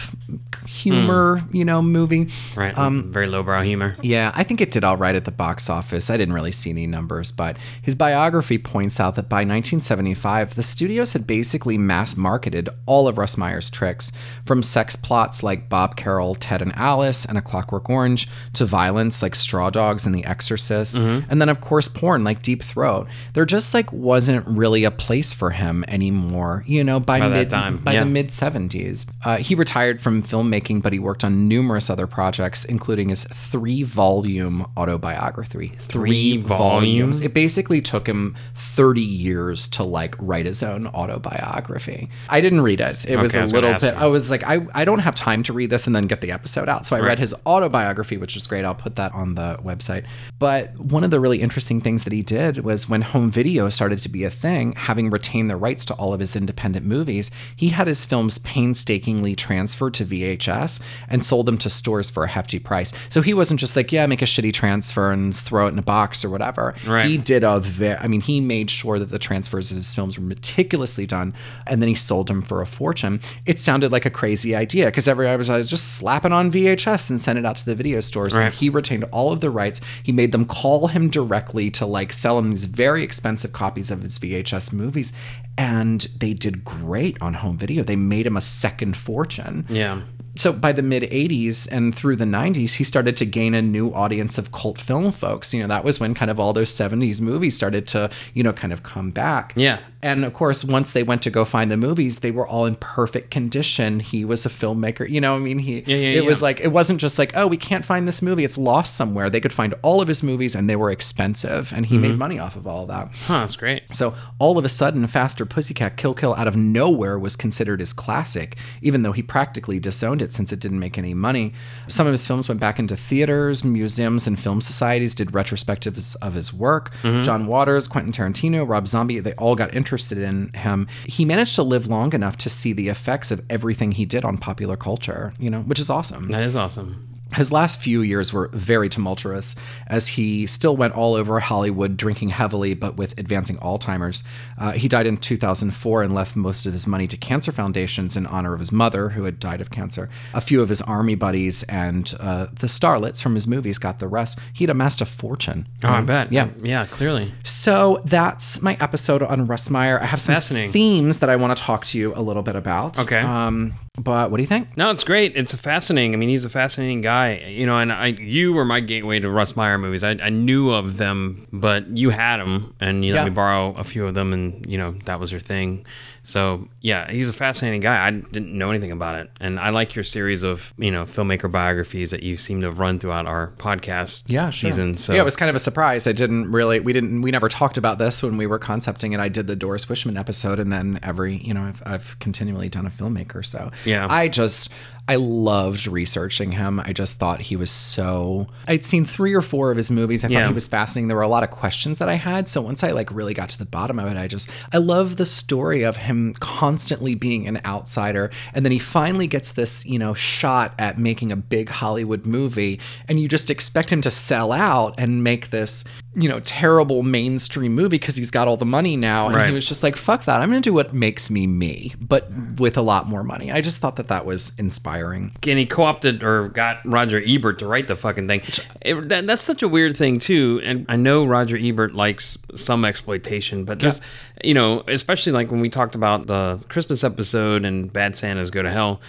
[0.68, 2.30] humor, you know, movie.
[2.56, 2.78] Right.
[2.78, 3.94] Um, Very lowbrow humor.
[4.02, 6.10] yeah, I think it did all right at the box office.
[6.10, 10.64] I didn't really see any numbers, but his biography points out that by 1975, the
[10.64, 14.12] studios had basically mass marketed all of Russ Meyer's tricks,
[14.46, 19.22] from sex plots like Bob Carroll, Ted and Alice, and A Clockwork Orange, to violence
[19.22, 23.08] like Straw Dogs and The Exorcist, and then of course porn like Deep Throat.
[23.34, 27.36] There just like wasn't really a place for him anymore, you know, by, By that
[27.36, 28.04] mid time, by yeah.
[28.04, 29.06] the mid 70s.
[29.26, 33.84] Uh, he retired from filmmaking, but he worked on numerous other projects, including his three
[33.84, 35.74] volume autobiography.
[35.80, 37.20] Three volumes?
[37.22, 42.10] It basically took him 30 years to like write his own autobiography.
[42.30, 43.06] I didn't read it.
[43.06, 44.00] It was Okay, I a was little bit, you.
[44.00, 46.32] I was like, I, I don't have time to read this and then get the
[46.32, 46.86] episode out.
[46.86, 47.08] So I Right.
[47.10, 48.64] read his autobiography, which is great.
[48.66, 50.06] I'll put that on the website.
[50.40, 54.00] But one of the really interesting things that he did was when home video started
[54.00, 57.70] to be a thing, having retained the rights to all of his independent movies, he
[57.70, 62.60] had his films painstakingly transferred to VHS and sold them to stores for a hefty
[62.60, 62.94] price.
[63.10, 65.84] So he wasn't just like, yeah, make a shitty transfer and throw it in a
[65.84, 66.76] box or whatever.
[66.86, 67.06] Right.
[67.06, 70.18] He did a very, I mean, he made sure that the transfers of his films
[70.18, 71.34] were meticulously done
[71.68, 73.20] and then he sold them for a fortune.
[73.46, 77.20] It sounded like a crazy idea because everybody was just slap it on VHS and
[77.20, 78.36] send it out to the video stores.
[78.36, 78.46] Right.
[78.46, 79.82] And he retained all of the rights.
[80.04, 84.02] He made them call him directly to like sell him these very expensive copies of
[84.02, 85.14] his VHS movies.
[85.58, 87.82] And they did great on home video.
[87.82, 90.02] They made him a second fortune Yeah.
[90.36, 93.90] so by the mid 80s and through the 90s he started to gain a new
[93.94, 97.22] audience of cult film folks you know that was when kind of all those 70s
[97.22, 99.80] movies started to you know kind of come back Yeah.
[100.06, 102.76] And of course once they went to go find the movies they were all in
[102.76, 106.42] perfect condition he was a filmmaker you know i mean he Yeah, yeah, it was
[106.42, 109.42] like it wasn't just like oh we can't find this movie it's lost somewhere they
[109.42, 112.02] could find all of his movies and they were expensive and he Mm-hmm.
[112.10, 113.84] made money off of all of that Huh, that's great.
[113.96, 117.94] so all of a sudden, Faster Pussycat Kill Kill out of nowhere was considered his
[117.94, 121.54] classic, even though he practically disowned it since it didn't make any money.
[121.88, 126.34] Some of his films went back into theaters, museums, and film societies, did retrospectives of
[126.34, 126.92] his work.
[127.02, 130.88] John Waters, Quentin Tarantino, Rob Zombie, they all got interested in him.
[131.06, 134.38] He managed to live long enough to see the effects of everything he did on
[134.38, 136.30] popular culture, you know, which is awesome.
[136.30, 137.15] That is awesome.
[137.36, 139.56] His last few years were very tumultuous
[139.88, 144.24] as he still went all over Hollywood drinking heavily but with advancing Alzheimer's.
[144.58, 148.26] Uh, he died in 2004 and left most of his money to cancer foundations in
[148.26, 150.10] honor of his mother, who had died of cancer.
[150.34, 154.08] A few of his army buddies and uh, the starlets from his movies got the
[154.08, 154.40] rest.
[154.54, 155.68] He'd amassed a fortune.
[155.84, 156.32] Oh, I bet.
[156.32, 156.50] Yeah.
[156.62, 157.34] Yeah, clearly.
[157.44, 160.02] So that's my episode on Russ Meyer.
[160.02, 160.72] I have some Fascinating.
[160.72, 163.00] themes that I want to talk to you a little bit about.
[163.00, 163.20] Okay.
[163.20, 164.76] Um, but what do you think?
[164.76, 165.36] No, it's great.
[165.36, 166.14] It's a fascinating.
[166.14, 167.38] I mean, he's a fascinating guy.
[167.48, 170.04] You know, and I, you were my gateway to Russ Meyer movies.
[170.04, 173.84] I, I knew of them, but you had them, and you let me borrow a
[173.84, 175.86] few of them, and you know that was your thing.
[176.26, 178.06] So yeah, he's a fascinating guy.
[178.06, 181.52] I didn't know anything about it, and I like your series of you know filmmaker
[181.52, 184.72] biographies that you seem to have run throughout our podcast yeah, sure.
[184.72, 184.98] season.
[184.98, 186.08] So yeah, it was kind of a surprise.
[186.08, 189.20] I didn't really, we didn't, we never talked about this when we were concepting it.
[189.20, 192.86] I did the Doris Wishman episode, and then every, you know, I've, I've continually done
[192.86, 193.46] a filmmaker.
[193.46, 194.08] So Yeah.
[194.10, 194.74] I just,
[195.08, 196.80] I loved researching him.
[196.80, 198.48] I just thought he was so.
[198.68, 200.24] I'd seen three or four of his movies.
[200.24, 201.10] I thought he was fascinating.
[201.10, 202.50] There were a lot of questions that I had.
[202.50, 205.18] So once I like really got to the bottom of it, I just, I love
[205.18, 210.00] the story of him constantly being an outsider, and then he finally gets this, you
[210.00, 214.52] know, shot at making a big Hollywood movie, and you just expect him to sell
[214.52, 215.84] out and make this,
[216.16, 219.28] you know, terrible mainstream movie because he's got all the money now.
[219.28, 219.48] And Right.
[219.50, 220.42] he was just like, "Fuck that!
[220.42, 223.82] I'm gonna do what makes me me, but with a lot more money." I just
[223.82, 225.32] thought that that was inspiring.
[225.48, 228.42] and he co-opted or got Roger Ebert to write the fucking thing.
[228.82, 230.62] It, that, that's such a weird thing too.
[230.64, 234.02] And I know Roger Ebert likes some exploitation, but there's,
[234.46, 238.62] you know, especially like when we talked about the Christmas episode and Bad Santas Go
[238.62, 239.02] to Hell,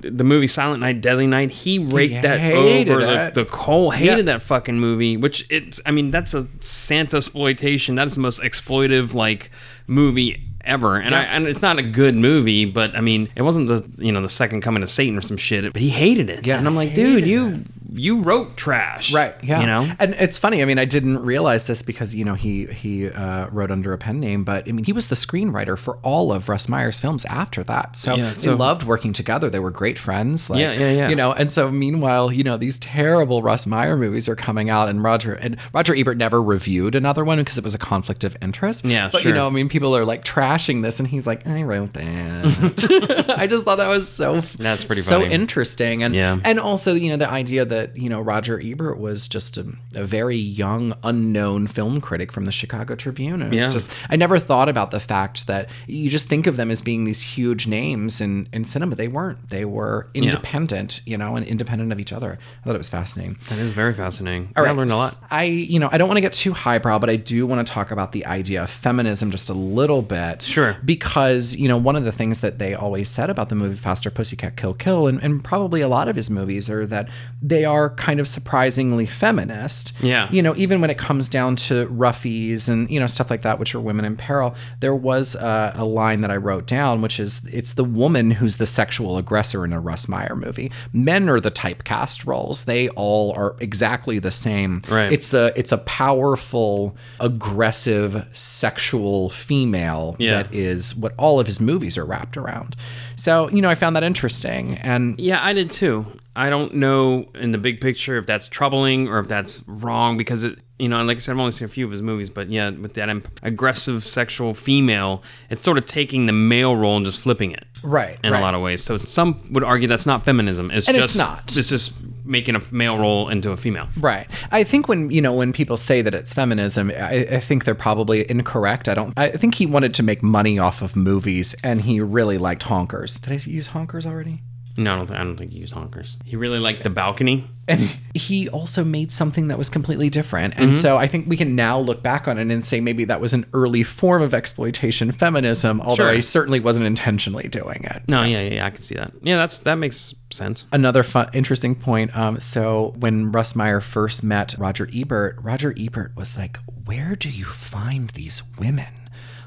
[0.00, 1.50] the movie Silent Night, Deadly Night.
[1.50, 3.34] He raked that hated over the, it.
[3.34, 3.90] the coal.
[3.90, 4.22] Hated Yeah.
[4.34, 5.16] that fucking movie.
[5.16, 7.94] Which it's, I mean, that's a Santa exploitation.
[7.96, 9.50] That is the most exploitive like
[9.86, 13.68] movie ever and I, and it's not a good movie but i mean it wasn't
[13.68, 16.46] the you know the second coming of satan or some shit but he hated it
[16.46, 17.62] Yeah, and i'm like dude you
[17.92, 19.34] you wrote trash Right.
[19.42, 19.60] Yeah.
[19.60, 20.62] you know and it's funny.
[20.62, 23.98] I mean, I didn't realize this because you know he he uh, wrote under a
[23.98, 27.24] pen name, but I mean he was the screenwriter for all of Russ Meyer's films
[27.26, 27.96] after that.
[27.96, 29.50] So Yeah, they so- loved working together.
[29.50, 30.48] They were great friends.
[30.48, 31.08] Like, Yeah, yeah, yeah.
[31.10, 34.88] You know, and so meanwhile, you know, these terrible Russ Meyer movies are coming out,
[34.88, 38.36] and Roger and Roger Ebert never reviewed another one because it was a conflict of
[38.40, 38.84] interest.
[38.84, 41.62] Yeah, but you know, I mean, people are like trashing this, and he's like, I
[41.64, 43.34] wrote that.
[43.38, 46.38] I just thought that was so That's pretty so interesting, and Yeah.
[46.44, 49.66] and also you know the idea that that, you know, Roger Ebert was just a,
[49.94, 53.42] a very young, unknown film critic from the Chicago Tribune.
[53.42, 53.64] And Yeah.
[53.64, 56.80] it's just, I never thought about the fact that you just think of them as
[56.82, 58.94] being these huge names in, in cinema.
[58.94, 59.48] They weren't.
[59.50, 60.22] They were Yeah.
[60.24, 62.38] independent, you know, and independent of each other.
[62.62, 63.36] I thought it was fascinating.
[63.48, 64.50] That is very fascinating.
[64.56, 64.74] All Yeah, right.
[64.74, 65.16] I learned a lot.
[65.30, 67.72] I, you know, I don't want to get too highbrow, but I do want to
[67.72, 70.42] talk about the idea of feminism just a little bit.
[70.42, 70.76] Sure.
[70.84, 74.10] Because, you know, one of the things that they always said about the movie Faster
[74.10, 77.08] Pussycat Kill Kill, and, and probably a lot of his movies, are that
[77.42, 79.92] they are kind of surprisingly feminist.
[80.00, 80.30] Yeah.
[80.30, 83.58] You know, even when it comes down to roughies and, you know, stuff like that,
[83.58, 87.18] which are women in peril, there was a, a line that I wrote down, which
[87.20, 90.70] is it's the woman who's the sexual aggressor in a Russ Meyer movie.
[90.92, 92.64] Men are the typecast roles.
[92.64, 94.82] They all are exactly the same.
[94.88, 95.12] Right.
[95.12, 100.42] It's a it's a powerful, aggressive, sexual female Yeah.
[100.42, 102.76] that is what all of his movies are wrapped around.
[103.16, 104.74] So, you know, I found that interesting.
[104.78, 106.06] And Yeah, I did too.
[106.36, 110.42] I don't know in the big picture if that's troubling or if that's wrong because
[110.42, 112.28] it, you know, and like I said, I've only seen a few of his movies,
[112.28, 113.08] but yeah, with that
[113.42, 117.64] aggressive sexual female, it's sort of taking the male role and just flipping it.
[117.84, 118.38] Right, In right.
[118.38, 118.82] a lot of ways.
[118.82, 120.70] So some would argue that's not feminism.
[120.72, 121.56] It's And just it's not.
[121.56, 121.92] It's just
[122.24, 123.88] making a male role into a female.
[124.00, 124.28] Right.
[124.50, 127.74] I think when you know when people say that it's feminism, I, I think they're
[127.74, 128.88] probably incorrect.
[128.88, 129.12] I don't.
[129.16, 133.20] I think he wanted to make money off of movies, and he really liked honkers.
[133.20, 134.42] Did I use honkers already?
[134.76, 136.16] No, I don't, th- I don't think he used honkers.
[136.24, 137.48] He really liked the balcony.
[137.68, 137.80] And
[138.14, 140.54] he also made something that was completely different.
[140.56, 140.82] And Mhm.
[140.82, 143.32] so I think we can now look back on it and say maybe that was
[143.32, 146.10] an early form of exploitation feminism, although Sure.
[146.10, 148.02] I certainly wasn't intentionally doing it.
[148.08, 149.12] No, yeah, yeah, yeah, I can see that.
[149.22, 150.66] Yeah, that's that makes sense.
[150.72, 152.16] Another fun, interesting point.
[152.16, 157.30] Um, so when Russ Meyer first met Roger Ebert, Roger Ebert was like, "Where do
[157.30, 158.86] you find these women?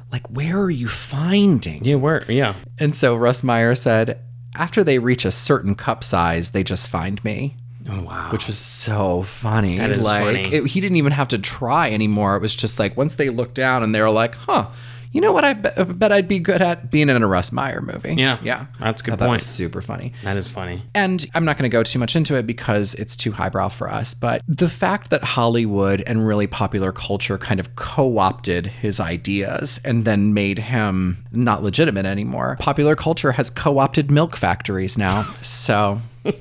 [0.10, 2.24] Like, where are you finding?" Yeah, where?
[2.32, 2.54] Yeah.
[2.80, 4.20] And so Russ Meyer said,
[4.58, 7.56] "After they reach a certain cup size, they just find me."
[7.90, 8.30] Oh wow.
[8.32, 9.78] Which was so funny.
[9.78, 10.54] That is like funny.
[10.54, 12.36] It, he didn't even have to try anymore.
[12.36, 14.68] It was just like once they looked down and they were like, "Huh."
[15.12, 18.14] You know what I bet, I'd be good at being in a Russ Meyer movie.
[18.16, 18.40] Yeah.
[18.44, 18.68] Yeah.
[18.80, 19.42] That's a good that point.
[19.42, 20.14] was super funny.
[20.24, 20.84] That is funny.
[20.94, 23.90] And I'm not going to go too much into it because it's too highbrow for
[23.92, 24.14] us.
[24.14, 29.80] But the fact that Hollywood and really popular culture kind of co opted his ideas
[29.84, 35.24] and then made him not legitimate anymore, popular culture has co opted milk factories now.
[35.42, 36.02] So,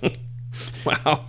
[0.84, 1.24] Wow.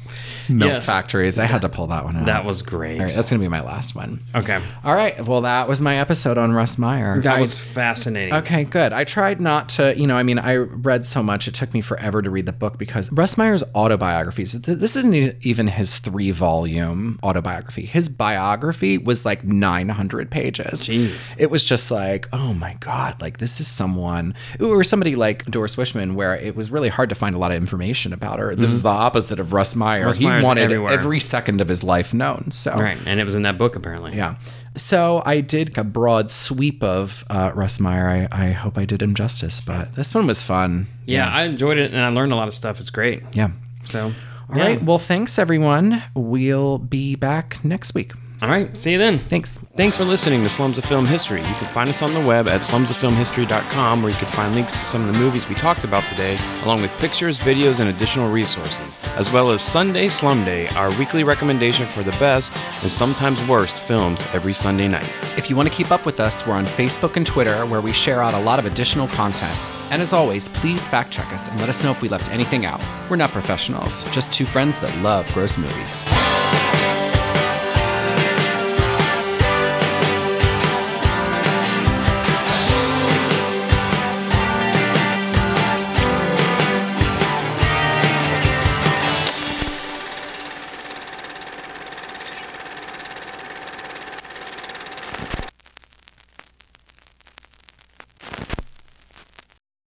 [0.50, 0.86] Milk Yes.
[0.86, 1.40] factories.
[1.40, 2.26] I had to pull that one out.
[2.26, 3.00] That was great.
[3.00, 4.22] All right, that's going to be my last one.
[4.36, 4.60] Okay.
[4.84, 5.24] All right.
[5.26, 7.22] Well, that was my episode on Russ Meyer.
[7.22, 8.34] That I- was fascinating.
[8.34, 8.94] Okay, good.
[8.94, 11.82] I tried not to, you know, I mean, I read so much, it took me
[11.82, 15.14] forever to read the book because Russ Meyer's autobiographies, th- this isn't
[15.46, 17.86] even his three volume autobiography.
[17.86, 20.88] His biography was like 900 pages.
[20.88, 21.34] Jeez.
[21.38, 25.76] It was just like, oh my God, like this is someone, or somebody like Doris
[25.76, 28.56] Wishman, where it was really hard to find a lot of information about her.
[28.56, 30.00] This was the opposite of Russ Meyer.
[30.00, 30.08] Mm-hmm.
[30.08, 30.94] Russ he Meyer's wanted everywhere.
[30.94, 32.52] every second of his life known.
[32.52, 32.98] So, Right.
[33.06, 34.16] And it was in that book apparently.
[34.16, 34.36] yeah.
[34.76, 38.28] So I did a broad sweep of uh, Russ Meyer.
[38.32, 40.86] I, I hope I did him justice, but this one was fun.
[41.06, 42.80] Yeah, I enjoyed it and I learned a lot of stuff.
[42.80, 43.24] It's great.
[43.34, 43.50] Yeah.
[43.86, 44.14] So,
[44.50, 44.82] All right.
[44.84, 46.04] Well, thanks, everyone.
[46.14, 48.14] We'll be back next week.
[48.44, 48.78] All right.
[48.78, 49.18] See you then.
[49.18, 49.58] Thanks.
[49.76, 51.40] Thanks for listening to Slums of Film History.
[51.40, 54.80] You can find us on the web at slumsoffilmhistory.com where you can find links to
[54.80, 59.00] some of the movies we talked about today, along with pictures, videos, and additional resources,
[59.16, 63.76] as well as Sunday Slum Day, our weekly recommendation for the best and sometimes worst
[63.76, 65.12] films every Sunday night.
[65.36, 67.92] If you want to keep up with us, we're on Facebook and Twitter, where we
[67.92, 69.58] share out a lot of additional content.
[69.90, 72.66] And as always, please fact check us and let us know if we left anything
[72.66, 72.82] out.
[73.10, 76.04] We're not professionals, just two friends that love gross movies.